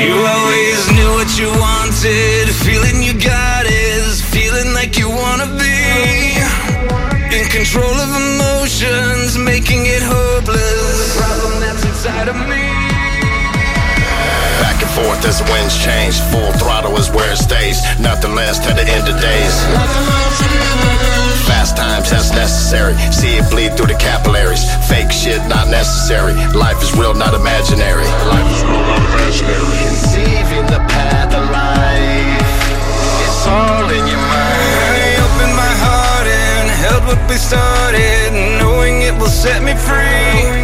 You 0.00 0.26
always 0.26 0.88
knew 0.90 1.14
what 1.14 1.38
you 1.38 1.48
wanted, 1.60 2.48
feeling 2.52 3.02
you 3.02 3.12
got 3.14 3.64
feeling 4.32 4.72
like 4.74 4.98
you 4.98 5.08
wanna 5.08 5.46
be. 5.58 6.33
In 7.34 7.50
control 7.50 7.82
of 7.90 8.10
emotions, 8.14 9.36
making 9.36 9.86
it 9.86 10.02
hopeless. 10.06 10.94
The 11.02 11.18
problem 11.18 11.58
that's 11.58 11.82
inside 11.82 12.28
of 12.28 12.36
me. 12.46 12.62
Back 14.62 14.78
and 14.78 14.92
forth 14.94 15.18
as 15.26 15.42
the 15.42 15.46
winds 15.50 15.74
change, 15.82 16.14
full 16.30 16.52
throttle 16.62 16.94
is 16.96 17.10
where 17.10 17.32
it 17.32 17.38
stays. 17.42 17.82
Nothing 17.98 18.36
less 18.36 18.62
till 18.62 18.76
the 18.76 18.86
end 18.86 19.08
of 19.10 19.18
days. 19.18 19.54
Fast 21.50 21.76
times, 21.76 22.08
that's 22.10 22.30
necessary. 22.30 22.94
See 23.10 23.34
it 23.34 23.50
bleed 23.50 23.76
through 23.76 23.90
the 23.90 23.98
capillaries. 23.98 24.62
Fake 24.86 25.10
shit, 25.10 25.42
not 25.48 25.66
necessary. 25.66 26.34
Life 26.54 26.80
is 26.84 26.94
real, 26.94 27.14
not 27.14 27.34
imaginary. 27.34 28.06
Life 28.30 28.46
is 28.54 28.62
real, 28.62 28.78
not 28.78 29.02
imaginary. 29.10 29.74
Conceiving 29.90 30.66
the 30.70 30.78
path 30.86 31.34
of 31.34 31.50
life. 31.50 32.46
It's 33.26 33.46
all 33.50 33.90
in 33.90 34.06
you 34.06 34.13
what 37.14 37.30
we 37.30 37.36
started 37.36 38.32
Knowing 38.58 39.02
it 39.02 39.14
will 39.14 39.28
set 39.28 39.62
me 39.62 39.74
free. 39.74 40.63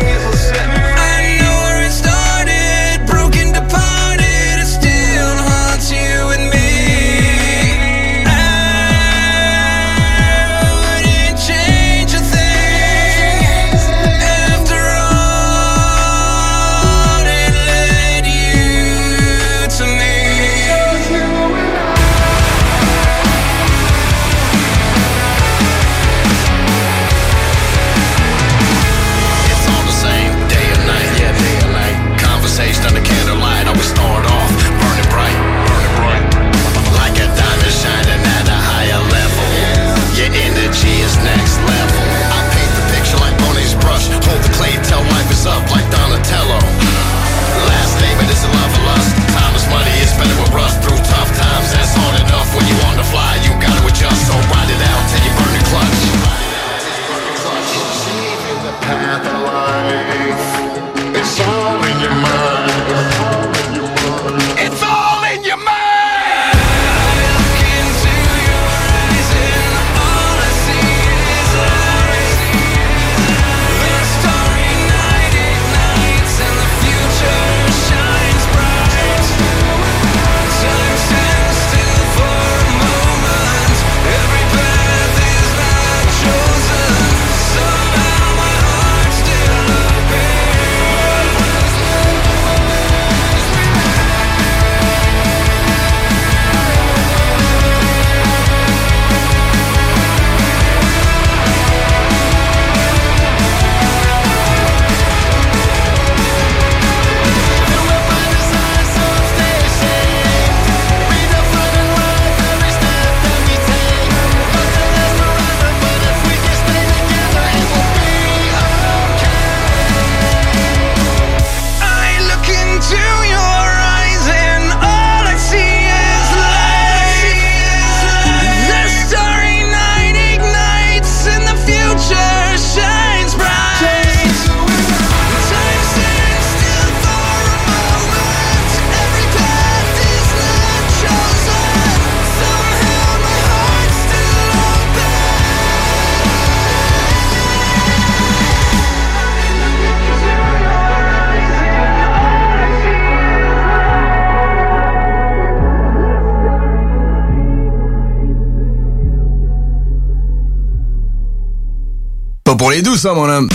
Pour 162.70 162.76
les 162.76 162.82
douces, 162.82 163.00
ça, 163.00 163.12
mon 163.14 163.28
homme. 163.28 163.48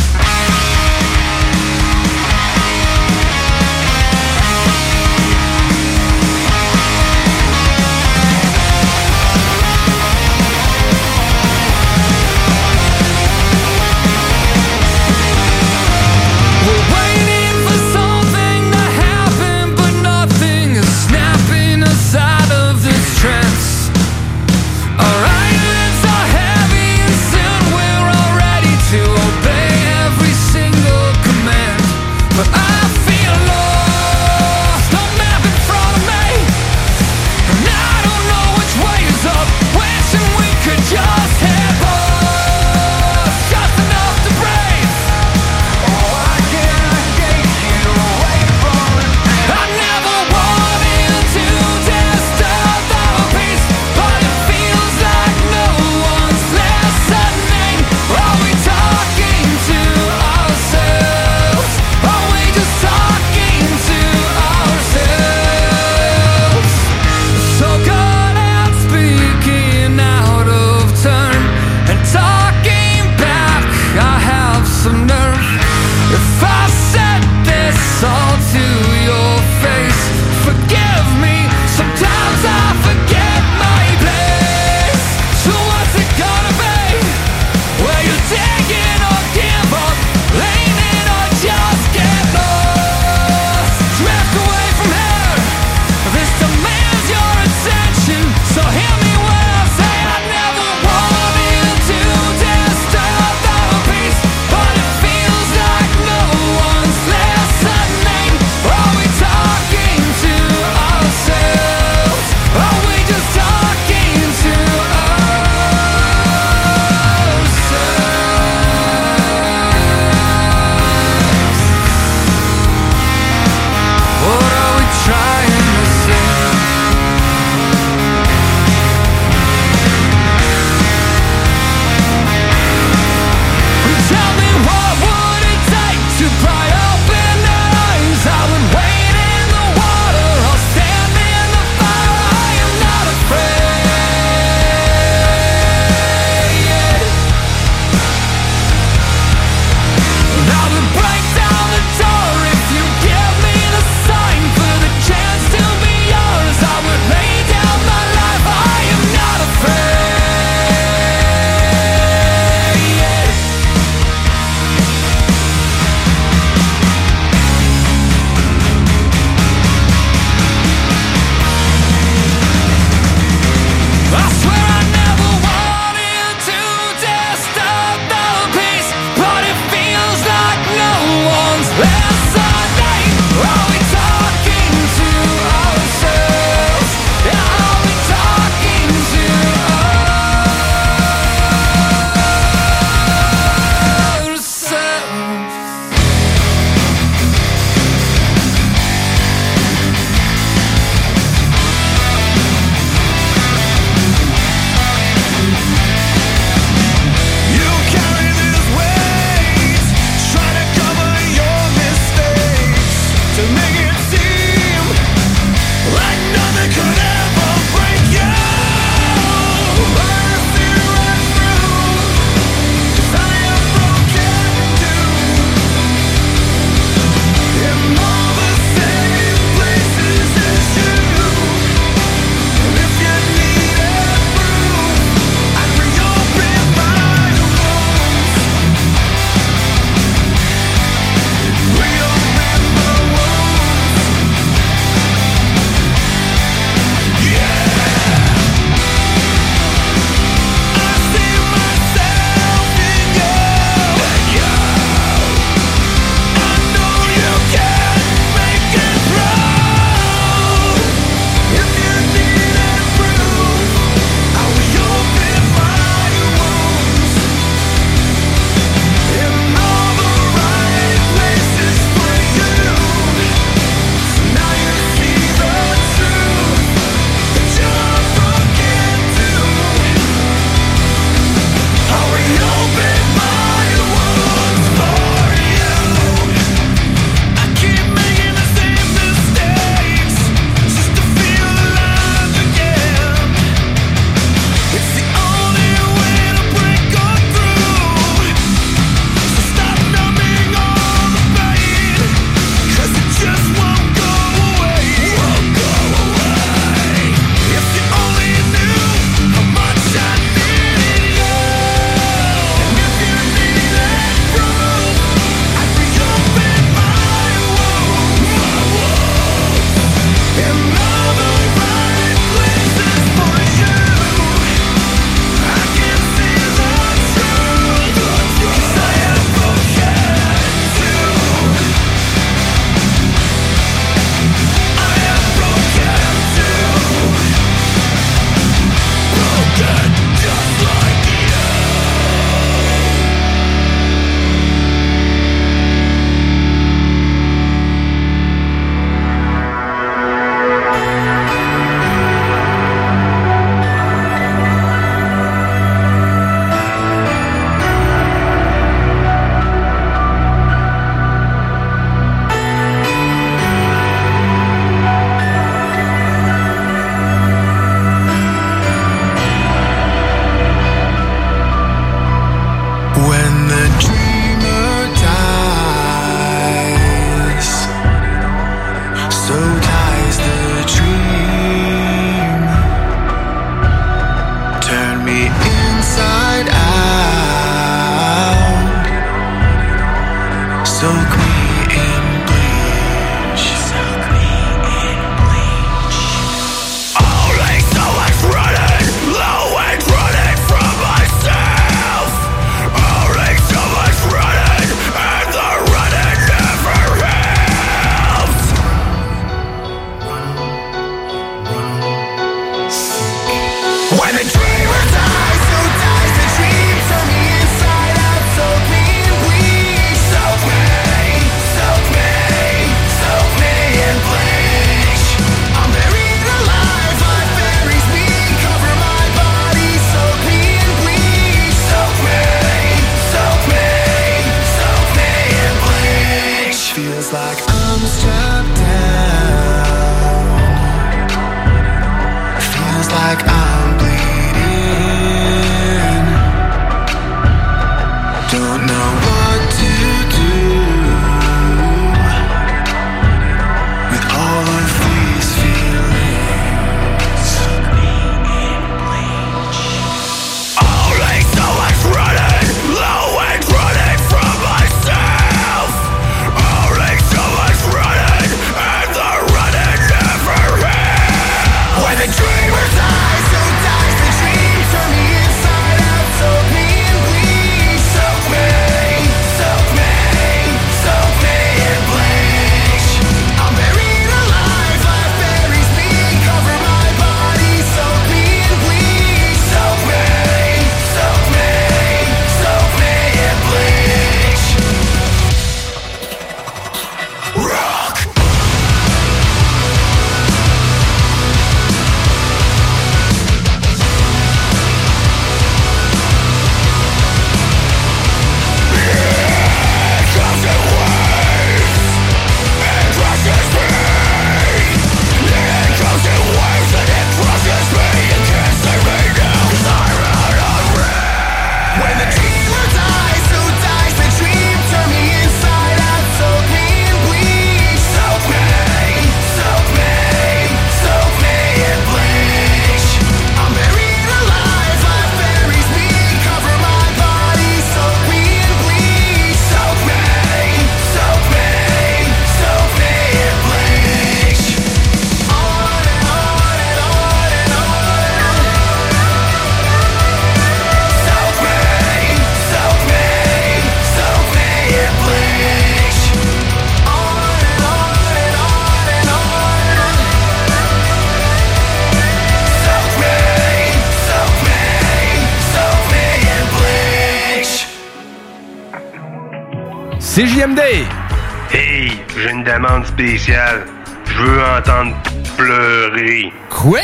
Spéciale. 572.96 573.66
Je 574.06 574.24
veux 574.24 574.42
entendre 574.58 574.96
pleurer. 575.38 576.32
Quoi? 576.50 576.80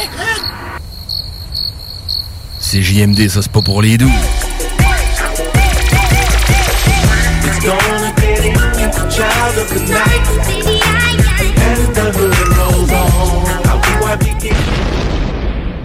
C'est 2.60 2.82
JMD, 2.82 3.30
ça 3.30 3.42
c'est 3.42 3.52
pas 3.52 3.62
pour 3.62 3.82
les 3.82 3.98
doux. 3.98 4.12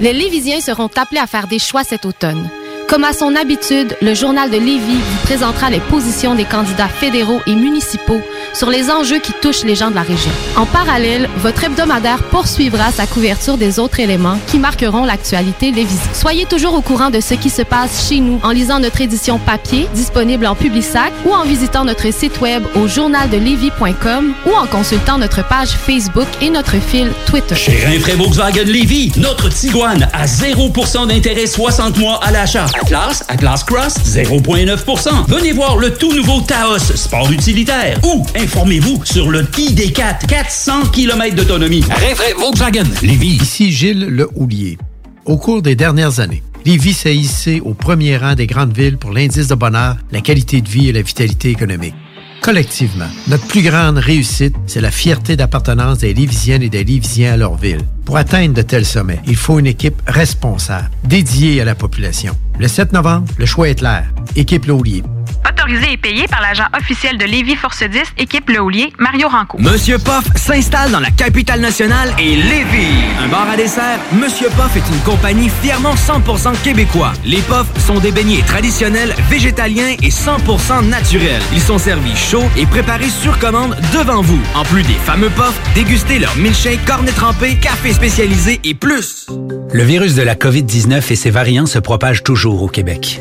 Les 0.00 0.12
Lévisiens 0.12 0.60
seront 0.60 0.90
appelés 0.96 1.20
à 1.20 1.26
faire 1.26 1.46
des 1.46 1.58
choix 1.58 1.84
cet 1.84 2.04
automne. 2.04 2.48
Comme 2.88 3.04
à 3.04 3.12
son 3.12 3.34
habitude, 3.34 3.96
le 4.00 4.14
journal 4.14 4.48
de 4.50 4.58
Lévis 4.58 5.00
vous 5.00 5.22
présentera 5.24 5.70
les 5.70 5.80
positions 5.80 6.34
des 6.34 6.44
candidats 6.44 6.88
fédéraux 6.88 7.40
et 7.46 7.54
municipaux 7.54 8.20
sur 8.56 8.70
les 8.70 8.90
enjeux 8.90 9.18
qui 9.18 9.32
touchent 9.42 9.64
les 9.64 9.74
gens 9.74 9.90
de 9.90 9.94
la 9.94 10.02
région. 10.02 10.30
En 10.56 10.64
parallèle, 10.64 11.28
votre 11.38 11.64
hebdomadaire 11.64 12.22
poursuivra 12.24 12.90
sa 12.90 13.06
couverture 13.06 13.58
des 13.58 13.78
autres 13.78 14.00
éléments 14.00 14.38
qui 14.46 14.58
marqueront 14.58 15.04
l'actualité 15.04 15.70
lévisienne. 15.70 16.14
Soyez 16.14 16.46
toujours 16.46 16.74
au 16.74 16.80
courant 16.80 17.10
de 17.10 17.20
ce 17.20 17.34
qui 17.34 17.50
se 17.50 17.62
passe 17.62 18.08
chez 18.08 18.20
nous 18.20 18.40
en 18.42 18.50
lisant 18.50 18.80
notre 18.80 19.00
édition 19.02 19.38
papier 19.38 19.86
disponible 19.94 20.46
en 20.46 20.54
Publisac 20.54 21.12
ou 21.26 21.32
en 21.32 21.44
visitant 21.44 21.84
notre 21.84 22.10
site 22.12 22.40
web 22.40 22.62
au 22.76 22.88
journaldelevis.com 22.88 24.32
ou 24.46 24.50
en 24.54 24.66
consultant 24.66 25.18
notre 25.18 25.46
page 25.46 25.70
Facebook 25.70 26.26
et 26.40 26.48
notre 26.48 26.80
fil 26.80 27.12
Twitter. 27.26 27.54
Chez 27.54 27.84
Rinfraie 27.84 28.14
Volkswagen 28.14 28.64
Lévy, 28.64 29.12
notre 29.16 29.50
Tiguan 29.50 30.08
à 30.12 30.24
0% 30.24 31.08
d'intérêt 31.08 31.46
60 31.46 31.98
mois 31.98 32.20
à 32.22 32.30
l'achat. 32.30 32.66
Atlas, 32.80 33.22
Atlas 33.28 33.64
Cross, 33.64 33.94
0,9%. 34.06 35.26
Venez 35.28 35.52
voir 35.52 35.76
le 35.76 35.92
tout 35.92 36.14
nouveau 36.14 36.40
Taos, 36.40 36.78
sport 36.78 37.30
utilitaire. 37.30 37.98
Ou 38.04 38.24
informez-vous 38.46 39.04
sur 39.04 39.28
le 39.28 39.42
ID4, 39.42 40.24
400 40.28 40.90
km 40.92 41.34
d'autonomie. 41.34 41.82
Rinfraie 41.82 42.32
Volkswagen 42.38 42.84
Lévy. 43.02 43.38
Ici 43.42 43.72
Gilles 43.72 44.06
Le 44.06 44.28
Houlier. 44.36 44.78
Au 45.24 45.36
cours 45.36 45.62
des 45.62 45.74
dernières 45.74 46.20
années, 46.20 46.44
Lévis 46.64 46.92
s'est 46.92 47.16
hissé 47.16 47.60
au 47.64 47.74
premier 47.74 48.16
rang 48.16 48.36
des 48.36 48.46
grandes 48.46 48.76
villes 48.76 48.98
pour 48.98 49.10
l'indice 49.10 49.48
de 49.48 49.56
bonheur, 49.56 49.96
la 50.12 50.20
qualité 50.20 50.60
de 50.60 50.68
vie 50.68 50.88
et 50.88 50.92
la 50.92 51.02
vitalité 51.02 51.50
économique. 51.50 51.96
Collectivement, 52.40 53.08
notre 53.26 53.48
plus 53.48 53.62
grande 53.62 53.98
réussite, 53.98 54.54
c'est 54.68 54.80
la 54.80 54.92
fierté 54.92 55.34
d'appartenance 55.34 55.98
des 55.98 56.14
Lévisiennes 56.14 56.62
et 56.62 56.68
des 56.68 56.84
Lévisiens 56.84 57.32
à 57.32 57.36
leur 57.36 57.56
ville. 57.56 57.80
Pour 58.04 58.16
atteindre 58.16 58.54
de 58.54 58.62
tels 58.62 58.86
sommets, 58.86 59.20
il 59.26 59.34
faut 59.34 59.58
une 59.58 59.66
équipe 59.66 60.00
responsable, 60.06 60.88
dédiée 61.02 61.60
à 61.60 61.64
la 61.64 61.74
population. 61.74 62.36
Le 62.60 62.68
7 62.68 62.92
novembre, 62.92 63.26
le 63.38 63.46
choix 63.46 63.68
est 63.68 63.74
clair. 63.74 64.04
Équipe 64.36 64.66
Laulier. 64.66 65.02
Autorisé 65.48 65.92
et 65.92 65.96
payé 65.96 66.26
par 66.28 66.40
l'agent 66.40 66.66
officiel 66.76 67.18
de 67.18 67.24
Lévis 67.24 67.56
Force 67.56 67.82
10, 67.82 68.00
équipe 68.18 68.50
Le 68.50 68.60
Houlier, 68.60 68.92
Mario 68.98 69.28
Ranco. 69.28 69.58
Monsieur 69.58 69.98
Poff 69.98 70.24
s'installe 70.36 70.90
dans 70.90 71.00
la 71.00 71.10
capitale 71.10 71.60
nationale 71.60 72.12
et 72.18 72.36
Lévis. 72.36 73.04
Un 73.22 73.28
bar 73.28 73.48
à 73.48 73.56
dessert, 73.56 73.98
Monsieur 74.12 74.48
Poff 74.50 74.76
est 74.76 74.88
une 74.92 75.00
compagnie 75.00 75.48
fièrement 75.62 75.94
100% 75.94 76.60
québécois. 76.62 77.12
Les 77.24 77.40
Poffs 77.42 77.68
sont 77.78 77.98
des 77.98 78.12
beignets 78.12 78.42
traditionnels, 78.42 79.14
végétaliens 79.30 79.96
et 80.02 80.10
100% 80.10 80.88
naturels. 80.88 81.42
Ils 81.52 81.60
sont 81.60 81.78
servis 81.78 82.16
chauds 82.16 82.48
et 82.56 82.66
préparés 82.66 83.08
sur 83.08 83.38
commande 83.38 83.76
devant 83.92 84.22
vous. 84.22 84.40
En 84.54 84.64
plus 84.64 84.82
des 84.82 84.94
fameux 84.94 85.30
Poffs, 85.30 85.60
dégustez 85.74 86.18
leur 86.18 86.36
milkshake, 86.36 86.84
cornet 86.84 87.12
trempé, 87.12 87.56
café 87.56 87.92
spécialisé 87.92 88.60
et 88.64 88.74
plus. 88.74 89.26
Le 89.72 89.82
virus 89.82 90.14
de 90.14 90.22
la 90.22 90.34
COVID-19 90.34 91.12
et 91.12 91.16
ses 91.16 91.30
variants 91.30 91.66
se 91.66 91.78
propagent 91.78 92.22
toujours 92.22 92.62
au 92.62 92.68
Québec. 92.68 93.20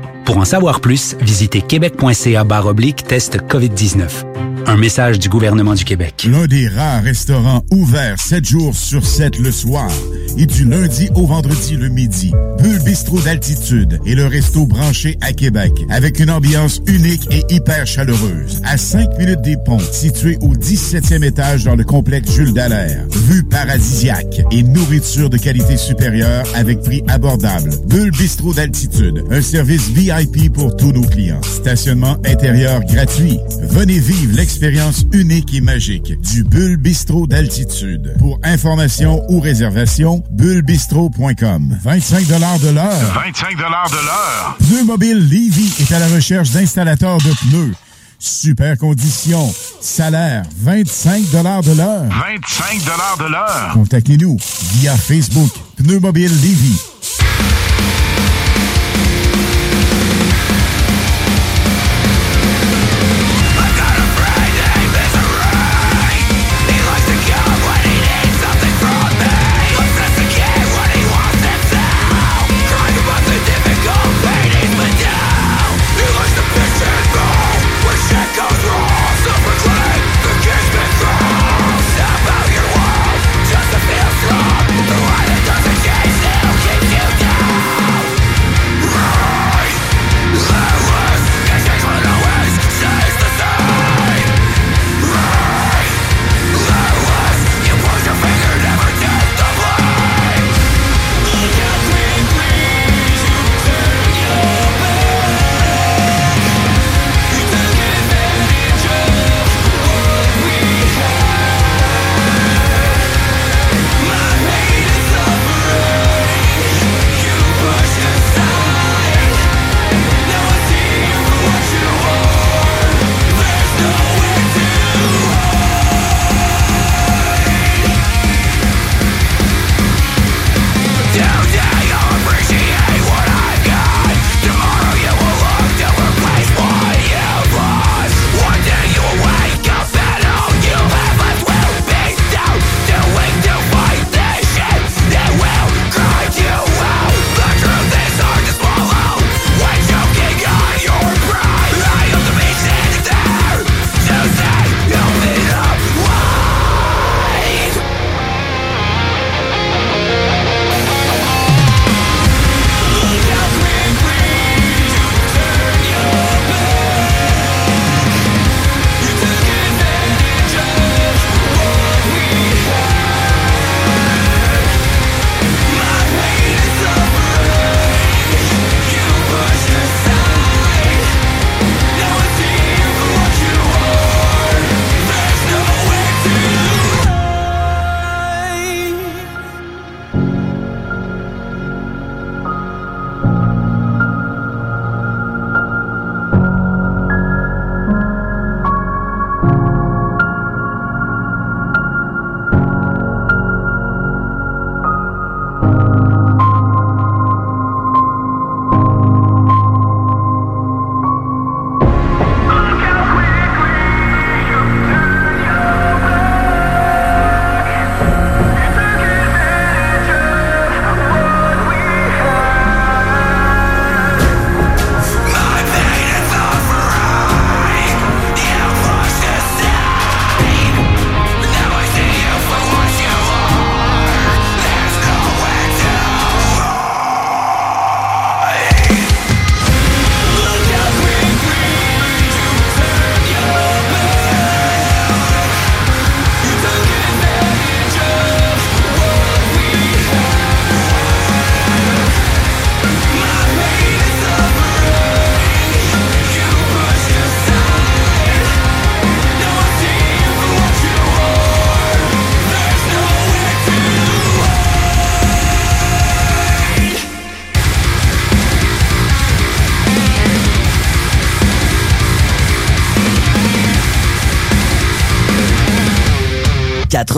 Pour 0.25 0.37
en 0.37 0.45
savoir 0.45 0.81
plus, 0.81 1.15
visitez 1.19 1.61
québec.ca 1.61 2.45
oblique 2.65 3.03
test 3.07 3.37
COVID-19. 3.47 4.31
Un 4.67 4.77
message 4.77 5.19
du 5.19 5.27
gouvernement 5.27 5.73
du 5.73 5.83
Québec. 5.83 6.27
L'un 6.31 6.45
des 6.45 6.67
rares 6.67 7.03
restaurants 7.03 7.63
ouverts 7.71 8.19
7 8.19 8.45
jours 8.45 8.75
sur 8.75 9.05
7 9.05 9.39
le 9.39 9.51
soir 9.51 9.89
et 10.37 10.45
du 10.45 10.65
lundi 10.65 11.09
au 11.15 11.25
vendredi 11.25 11.75
le 11.75 11.89
midi. 11.89 12.31
Bulle 12.59 12.81
Bistrot 12.83 13.19
d'altitude 13.19 13.99
et 14.05 14.13
le 14.13 14.27
resto 14.27 14.65
branché 14.65 15.17
à 15.21 15.33
Québec 15.33 15.73
avec 15.89 16.19
une 16.19 16.29
ambiance 16.29 16.81
unique 16.85 17.27
et 17.31 17.43
hyper 17.53 17.87
chaleureuse. 17.87 18.61
À 18.63 18.77
5 18.77 19.17
minutes 19.17 19.41
des 19.41 19.57
ponts, 19.57 19.79
situé 19.79 20.37
au 20.41 20.53
17e 20.53 21.23
étage 21.23 21.63
dans 21.65 21.75
le 21.75 21.83
complexe 21.83 22.31
Jules 22.31 22.53
Dallaire. 22.53 23.05
Vue 23.09 23.43
paradisiaque 23.43 24.41
et 24.51 24.63
nourriture 24.63 25.29
de 25.29 25.37
qualité 25.37 25.75
supérieure 25.75 26.45
avec 26.55 26.81
prix 26.81 27.03
abordable. 27.07 27.71
Bulle 27.87 28.11
Bistrot 28.11 28.53
d'altitude, 28.53 29.23
un 29.31 29.41
service 29.41 29.89
VIP 29.89 30.10
pour 30.53 30.75
tous 30.75 30.91
nos 30.91 31.07
clients. 31.07 31.41
Stationnement 31.41 32.17
intérieur 32.25 32.81
gratuit. 32.81 33.39
Venez 33.61 33.97
vivre 33.99 34.35
l'expérience 34.35 35.05
unique 35.13 35.53
et 35.53 35.61
magique 35.61 36.19
du 36.19 36.43
Bulle 36.43 36.75
Bistrot 36.75 37.27
d'altitude. 37.27 38.13
Pour 38.19 38.37
information 38.43 39.23
ou 39.29 39.39
réservation, 39.39 40.21
bullebistro.com. 40.31 41.77
25 41.81 42.27
de 42.27 42.33
l'heure. 42.33 43.13
25 43.15 43.55
de 43.55 43.61
l'heure. 43.61 44.57
Pneu 44.59 44.83
Mobile 44.83 45.17
Levy 45.17 45.73
est 45.79 45.93
à 45.93 45.99
la 45.99 46.07
recherche 46.09 46.51
d'installateurs 46.51 47.19
de 47.19 47.31
pneus. 47.47 47.73
Super 48.19 48.77
conditions. 48.77 49.53
Salaire 49.79 50.43
25 50.57 51.21
de 51.31 51.37
l'heure. 51.41 51.61
25 51.61 52.83
de 53.17 53.31
l'heure. 53.31 53.71
Contactez-nous 53.73 54.37
via 54.73 54.93
Facebook 54.97 55.51
Pneu 55.77 55.99
Mobile 55.99 56.31
Levy. 56.41 56.75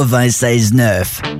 96.9. 0.05 1.32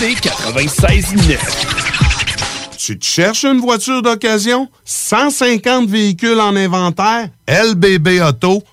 CJMD969. 0.00 1.36
Tu 2.78 2.98
te 2.98 3.04
cherches 3.04 3.44
une 3.44 3.60
voiture 3.60 4.00
d'occasion? 4.00 4.70
150 4.86 5.90
véhicules 5.90 6.40
en 6.40 6.56
inventaire? 6.56 7.28
lbbauto.com 7.46 8.64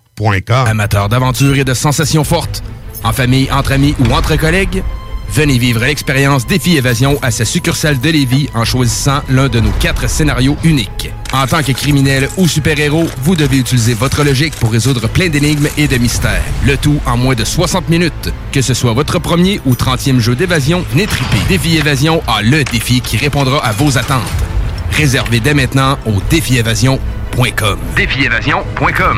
Amateur 0.67 1.09
d'aventure 1.09 1.57
et 1.57 1.65
de 1.65 1.73
sensations 1.73 2.23
fortes, 2.23 2.63
en 3.03 3.11
famille, 3.11 3.51
entre 3.51 3.73
amis 3.73 3.93
ou 3.99 4.13
entre 4.13 4.37
collègues, 4.37 4.81
venez 5.29 5.57
vivre 5.57 5.85
l'expérience 5.85 6.45
Défi 6.45 6.77
Évasion 6.77 7.19
à 7.21 7.31
sa 7.31 7.45
succursale 7.45 7.99
de 7.99 8.09
Lévis 8.09 8.49
en 8.53 8.65
choisissant 8.65 9.21
l'un 9.29 9.49
de 9.49 9.59
nos 9.59 9.71
quatre 9.71 10.09
scénarios 10.09 10.57
uniques. 10.63 11.11
En 11.33 11.45
tant 11.45 11.61
que 11.61 11.71
criminel 11.73 12.29
ou 12.37 12.47
super-héros, 12.47 13.07
vous 13.21 13.35
devez 13.35 13.57
utiliser 13.57 13.93
votre 13.93 14.23
logique 14.23 14.55
pour 14.55 14.71
résoudre 14.71 15.07
plein 15.07 15.29
d'énigmes 15.29 15.67
et 15.77 15.87
de 15.87 15.97
mystères. 15.97 16.41
Le 16.65 16.77
tout 16.77 16.99
en 17.05 17.17
moins 17.17 17.35
de 17.35 17.43
60 17.43 17.89
minutes. 17.89 18.33
Que 18.51 18.61
ce 18.61 18.73
soit 18.73 18.93
votre 18.93 19.19
premier 19.19 19.59
ou 19.65 19.73
30e 19.73 20.19
jeu 20.19 20.35
d'évasion, 20.35 20.85
triper. 20.91 21.37
Défi 21.49 21.77
Évasion 21.77 22.23
a 22.27 22.41
le 22.41 22.63
défi 22.63 23.01
qui 23.01 23.17
répondra 23.17 23.63
à 23.65 23.71
vos 23.73 23.97
attentes. 23.97 24.23
Réservez 24.91 25.39
dès 25.39 25.53
maintenant 25.53 25.97
au 26.05 26.13
défiévasion.com. 26.29 27.79
Défiévasion.com. 27.95 29.17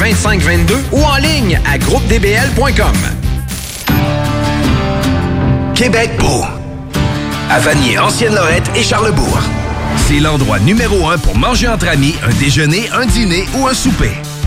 2522 0.00 0.82
ou 0.92 1.02
en 1.02 1.16
ligne 1.16 1.60
à 1.70 1.76
groupedbl.com. 1.76 2.96
Québec 5.74 6.10
beau. 6.18 6.42
À 7.50 7.58
Vanier, 7.58 7.98
Ancienne-Lorette 7.98 8.70
et 8.74 8.82
Charlebourg. 8.82 9.38
C'est 10.08 10.20
l'endroit 10.20 10.58
numéro 10.58 11.06
un 11.10 11.18
pour 11.18 11.36
manger 11.36 11.68
entre 11.68 11.88
amis, 11.88 12.14
un 12.26 12.32
déjeuner, 12.40 12.88
un 12.94 13.04
dîner 13.04 13.44
ou 13.58 13.66
un 13.66 13.74
souper. 13.74 14.12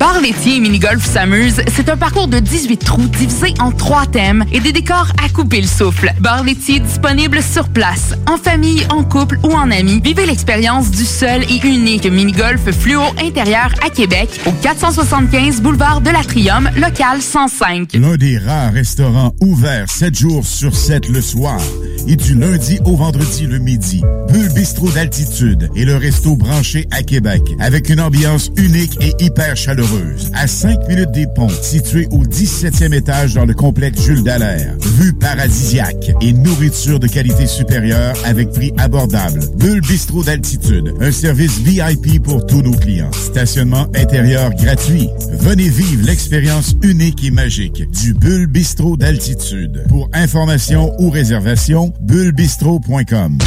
Bar 0.00 0.18
laitier 0.18 0.56
et 0.56 0.60
mini-golf 0.60 1.04
s'amuse, 1.04 1.60
c'est 1.70 1.90
un 1.90 1.96
parcours 1.98 2.26
de 2.26 2.38
18 2.38 2.78
trous 2.78 3.06
divisé 3.06 3.52
en 3.60 3.70
trois 3.70 4.06
thèmes 4.06 4.46
et 4.50 4.58
des 4.58 4.72
décors 4.72 5.12
à 5.22 5.28
couper 5.28 5.60
le 5.60 5.66
souffle. 5.66 6.14
Bar 6.20 6.42
laitier 6.42 6.80
disponible 6.80 7.42
sur 7.42 7.68
place, 7.68 8.14
en 8.26 8.38
famille, 8.38 8.86
en 8.88 9.04
couple 9.04 9.38
ou 9.42 9.52
en 9.52 9.70
amis. 9.70 10.00
Vivez 10.02 10.24
l'expérience 10.24 10.90
du 10.90 11.04
seul 11.04 11.42
et 11.42 11.60
unique 11.66 12.10
mini-golf 12.10 12.70
fluo 12.70 13.02
intérieur 13.22 13.74
à 13.84 13.90
Québec 13.90 14.40
au 14.46 14.52
475 14.52 15.60
boulevard 15.60 16.00
de 16.00 16.08
l'Atrium, 16.08 16.70
local 16.76 17.20
105. 17.20 17.92
L'un 17.92 18.16
des 18.16 18.38
rares 18.38 18.72
restaurants 18.72 19.34
ouverts 19.42 19.90
7 19.90 20.18
jours 20.18 20.46
sur 20.46 20.74
7 20.74 21.10
le 21.10 21.20
soir 21.20 21.60
et 22.08 22.16
du 22.16 22.34
lundi 22.34 22.78
au 22.86 22.96
vendredi 22.96 23.46
le 23.46 23.58
midi. 23.58 24.02
Bulle 24.32 24.48
Bistrot 24.54 24.90
d'altitude 24.92 25.68
et 25.76 25.84
le 25.84 25.96
resto 25.96 26.36
branché 26.36 26.86
à 26.90 27.02
Québec 27.02 27.42
avec 27.58 27.90
une 27.90 28.00
ambiance 28.00 28.50
unique 28.56 28.96
et 29.02 29.12
hyper 29.22 29.58
chaleureuse. 29.58 29.89
À 30.34 30.46
5 30.46 30.86
minutes 30.88 31.10
des 31.10 31.26
ponts, 31.26 31.48
situé 31.48 32.06
au 32.12 32.22
17e 32.24 32.94
étage 32.94 33.34
dans 33.34 33.44
le 33.44 33.54
complexe 33.54 34.00
Jules 34.00 34.22
Dallaire. 34.22 34.74
Vue 34.98 35.12
paradisiaque 35.12 36.12
et 36.20 36.32
nourriture 36.32 37.00
de 37.00 37.08
qualité 37.08 37.46
supérieure 37.46 38.14
avec 38.24 38.50
prix 38.50 38.72
abordable. 38.78 39.40
Bulle 39.56 39.80
Bistrot 39.80 40.22
d'altitude, 40.22 40.94
un 41.00 41.10
service 41.10 41.58
VIP 41.58 42.22
pour 42.22 42.46
tous 42.46 42.62
nos 42.62 42.76
clients. 42.76 43.10
Stationnement 43.12 43.88
intérieur 43.96 44.50
gratuit. 44.54 45.08
Venez 45.40 45.68
vivre 45.68 46.06
l'expérience 46.06 46.76
unique 46.82 47.24
et 47.24 47.32
magique 47.32 47.90
du 47.90 48.14
Bulle 48.14 48.46
Bistrot 48.46 48.96
d'altitude. 48.96 49.84
Pour 49.88 50.08
information 50.12 50.94
ou 51.00 51.10
réservation, 51.10 51.92
bullebistrot.com. 52.00 53.38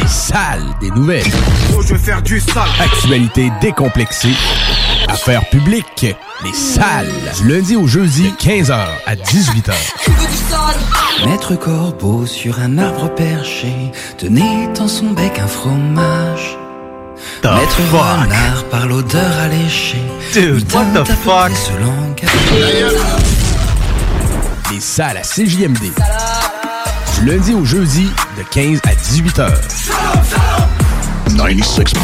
Les 0.00 0.08
salles 0.08 0.62
des 0.80 0.90
nouvelles. 0.90 1.24
Oh, 1.76 1.82
je 1.82 1.94
vais 1.94 1.98
faire 1.98 2.22
du 2.22 2.38
sale. 2.38 2.68
Actualité 2.80 3.50
décomplexée. 3.60 4.34
Affaires 5.10 5.48
publiques. 5.50 6.06
Les 6.44 6.52
salles. 6.52 7.10
Du 7.36 7.48
lundi 7.48 7.74
au 7.74 7.88
jeudi, 7.88 8.32
15h 8.40 8.86
à 9.06 9.16
18h. 9.16 9.72
Maître 11.26 11.56
Corbeau 11.56 12.26
sur 12.26 12.60
un 12.60 12.78
arbre 12.78 13.12
perché 13.14 13.74
tenait 14.18 14.68
dans 14.78 14.86
son 14.86 15.10
bec 15.10 15.40
un 15.40 15.48
fromage. 15.48 16.56
The 17.42 17.46
Maître 17.46 17.80
fuck? 17.90 18.00
Renard 18.00 18.64
par 18.70 18.86
l'odeur 18.86 19.38
alléchée. 19.42 20.00
Dude, 20.32 20.72
what 20.72 20.84
the 20.94 20.98
à 20.98 21.04
fuck? 21.04 21.50
Ce. 21.56 21.72
Les 24.72 24.80
salles 24.80 25.16
à 25.16 25.22
CJMD. 25.22 25.92
Du 27.18 27.26
lundi 27.26 27.52
au 27.52 27.64
jeudi, 27.64 28.08
de 28.38 28.44
15 28.52 28.80
à 28.84 28.94
18h. 28.94 30.59
96.9. 31.36 32.00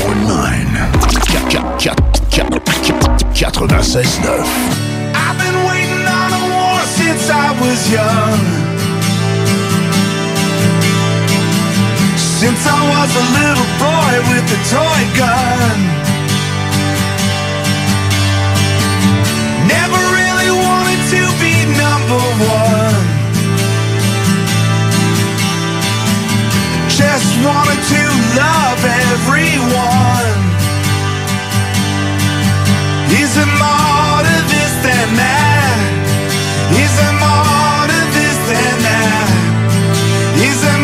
I've 5.15 5.39
been 5.39 5.59
waiting 5.67 6.07
on 6.07 6.33
a 6.33 6.43
war 6.55 6.81
since 6.99 7.29
I 7.31 7.51
was 7.61 7.91
young. 7.91 8.41
Since 12.41 12.63
I 12.67 12.81
was 12.93 13.11
a 13.17 13.27
little 13.39 13.71
boy 13.83 14.13
with 14.31 14.47
a 14.57 14.59
toy 14.71 15.03
gun. 15.19 15.79
Never 19.67 20.01
really 20.19 20.51
wanted 20.65 21.01
to 21.13 21.21
be 21.43 21.55
number 21.75 22.23
one. 22.47 22.76
just 26.97 27.37
wanted 27.45 27.77
to 27.93 28.03
love 28.41 28.81
everyone. 29.13 30.39
Is 33.21 33.37
there 33.37 33.45
more 33.45 34.25
to 34.25 34.37
this 34.49 34.73
than 34.81 35.09
that? 35.21 35.77
Is 36.73 36.93
there 36.97 37.17
more 37.21 37.85
to 37.93 38.01
this 38.17 38.39
than 38.49 38.77
that? 38.89 39.29
Is 40.41 40.57
there 40.65 40.76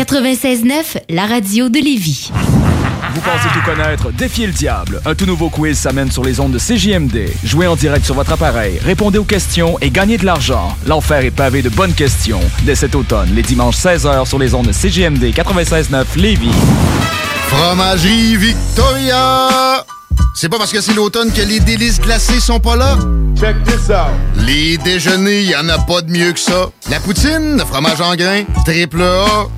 96.9, 0.00 1.02
la 1.10 1.26
radio 1.26 1.68
de 1.68 1.78
Lévis. 1.78 2.30
Vous 3.14 3.20
pensez 3.20 3.48
tout 3.52 3.70
connaître? 3.70 4.10
Défiez 4.12 4.46
le 4.46 4.52
diable. 4.54 5.02
Un 5.04 5.14
tout 5.14 5.26
nouveau 5.26 5.50
quiz 5.50 5.78
s'amène 5.78 6.10
sur 6.10 6.24
les 6.24 6.40
ondes 6.40 6.52
de 6.52 6.58
CJMD. 6.58 7.28
Jouez 7.44 7.66
en 7.66 7.76
direct 7.76 8.06
sur 8.06 8.14
votre 8.14 8.32
appareil, 8.32 8.78
répondez 8.82 9.18
aux 9.18 9.24
questions 9.24 9.76
et 9.82 9.90
gagnez 9.90 10.16
de 10.16 10.24
l'argent. 10.24 10.74
L'enfer 10.86 11.22
est 11.26 11.30
pavé 11.30 11.60
de 11.60 11.68
bonnes 11.68 11.92
questions. 11.92 12.40
Dès 12.62 12.76
cet 12.76 12.94
automne, 12.94 13.28
les 13.34 13.42
dimanches 13.42 13.76
16h 13.76 14.26
sur 14.26 14.38
les 14.38 14.54
ondes 14.54 14.68
de 14.68 14.72
CJMD 14.72 15.34
96.9 15.34 16.04
Lévis. 16.16 16.48
Fromagerie 17.48 18.36
Victoria! 18.36 19.84
C'est 20.34 20.48
pas 20.48 20.56
parce 20.56 20.72
que 20.72 20.80
c'est 20.80 20.94
l'automne 20.94 21.30
que 21.30 21.42
les 21.42 21.60
délices 21.60 22.00
glacées 22.00 22.40
sont 22.40 22.58
pas 22.58 22.76
là? 22.76 22.96
Check 23.38 23.62
this 23.64 23.90
out! 23.90 24.46
Les 24.46 24.78
déjeuners, 24.78 25.42
y 25.42 25.54
en 25.54 25.68
a 25.68 25.76
pas 25.78 26.00
de 26.00 26.10
mieux 26.10 26.32
que 26.32 26.40
ça. 26.40 26.70
La 26.90 27.00
poutine, 27.00 27.58
le 27.58 27.64
fromage 27.66 28.00
en 28.00 28.16
grains, 28.16 28.44
triple 28.64 29.02
A. 29.02 29.48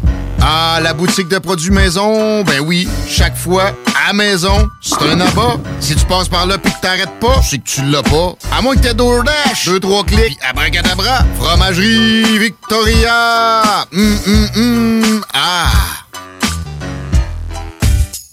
Ah, 0.45 0.81
la 0.83 0.93
boutique 0.93 1.29
de 1.29 1.39
produits 1.39 1.71
maison, 1.71 2.43
ben 2.43 2.59
oui, 2.61 2.89
chaque 3.09 3.37
fois, 3.37 3.73
à 4.09 4.13
maison, 4.13 4.69
c'est 4.81 5.01
un 5.01 5.21
abat. 5.21 5.57
Si 5.79 5.95
tu 5.95 6.05
passes 6.07 6.29
par 6.29 6.47
là 6.47 6.59
pis 6.59 6.69
que 6.73 6.81
t'arrêtes 6.81 7.21
pas, 7.21 7.41
c'est 7.49 7.59
que 7.59 7.69
tu 7.69 7.83
l'as 7.83 8.03
pas. 8.03 8.35
À 8.51 8.61
moins 8.61 8.75
que 8.75 8.81
t'aies 8.81 8.93
DoorDash, 8.93 9.67
deux, 9.67 9.79
trois 9.79 10.03
clics, 10.03 10.37
pis 10.37 10.39
abracadabra, 10.45 11.21
fromagerie 11.39 12.39
Victoria! 12.39 13.87
Hum, 13.93 14.19
hum, 14.27 14.49
hum, 14.57 15.25
ah! 15.33 15.71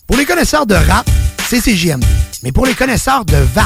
Pour 0.08 0.18
les 0.18 0.26
connaisseurs 0.26 0.66
de 0.66 0.74
rap, 0.74 1.08
c'est 1.48 1.62
CJMD. 1.62 2.04
Mais 2.42 2.52
pour 2.52 2.66
les 2.66 2.74
connaisseurs 2.74 3.24
de 3.24 3.38
VAP, 3.54 3.66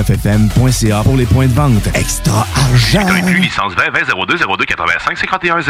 969fm.ca 0.01 1.03
pour 1.03 1.17
les 1.17 1.25
points 1.25 1.47
de 1.47 1.53
vente. 1.53 1.87
Extra 1.93 2.47
argent! 2.55 3.07
Inclus 3.07 3.39
licence 3.39 3.73
20 3.73 3.91
20 3.91 4.25
02 4.27 4.37
02 4.57 4.65
85 4.65 5.17
51 5.17 5.59
01. 5.59 5.61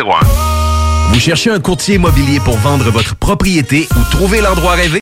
Vous 1.13 1.19
cherchez 1.19 1.51
un 1.51 1.59
courtier 1.59 1.95
immobilier 1.95 2.39
pour 2.39 2.57
vendre 2.57 2.89
votre 2.91 3.15
propriété 3.15 3.87
ou 3.95 4.11
trouver 4.11 4.41
l'endroit 4.41 4.73
rêvé? 4.73 5.01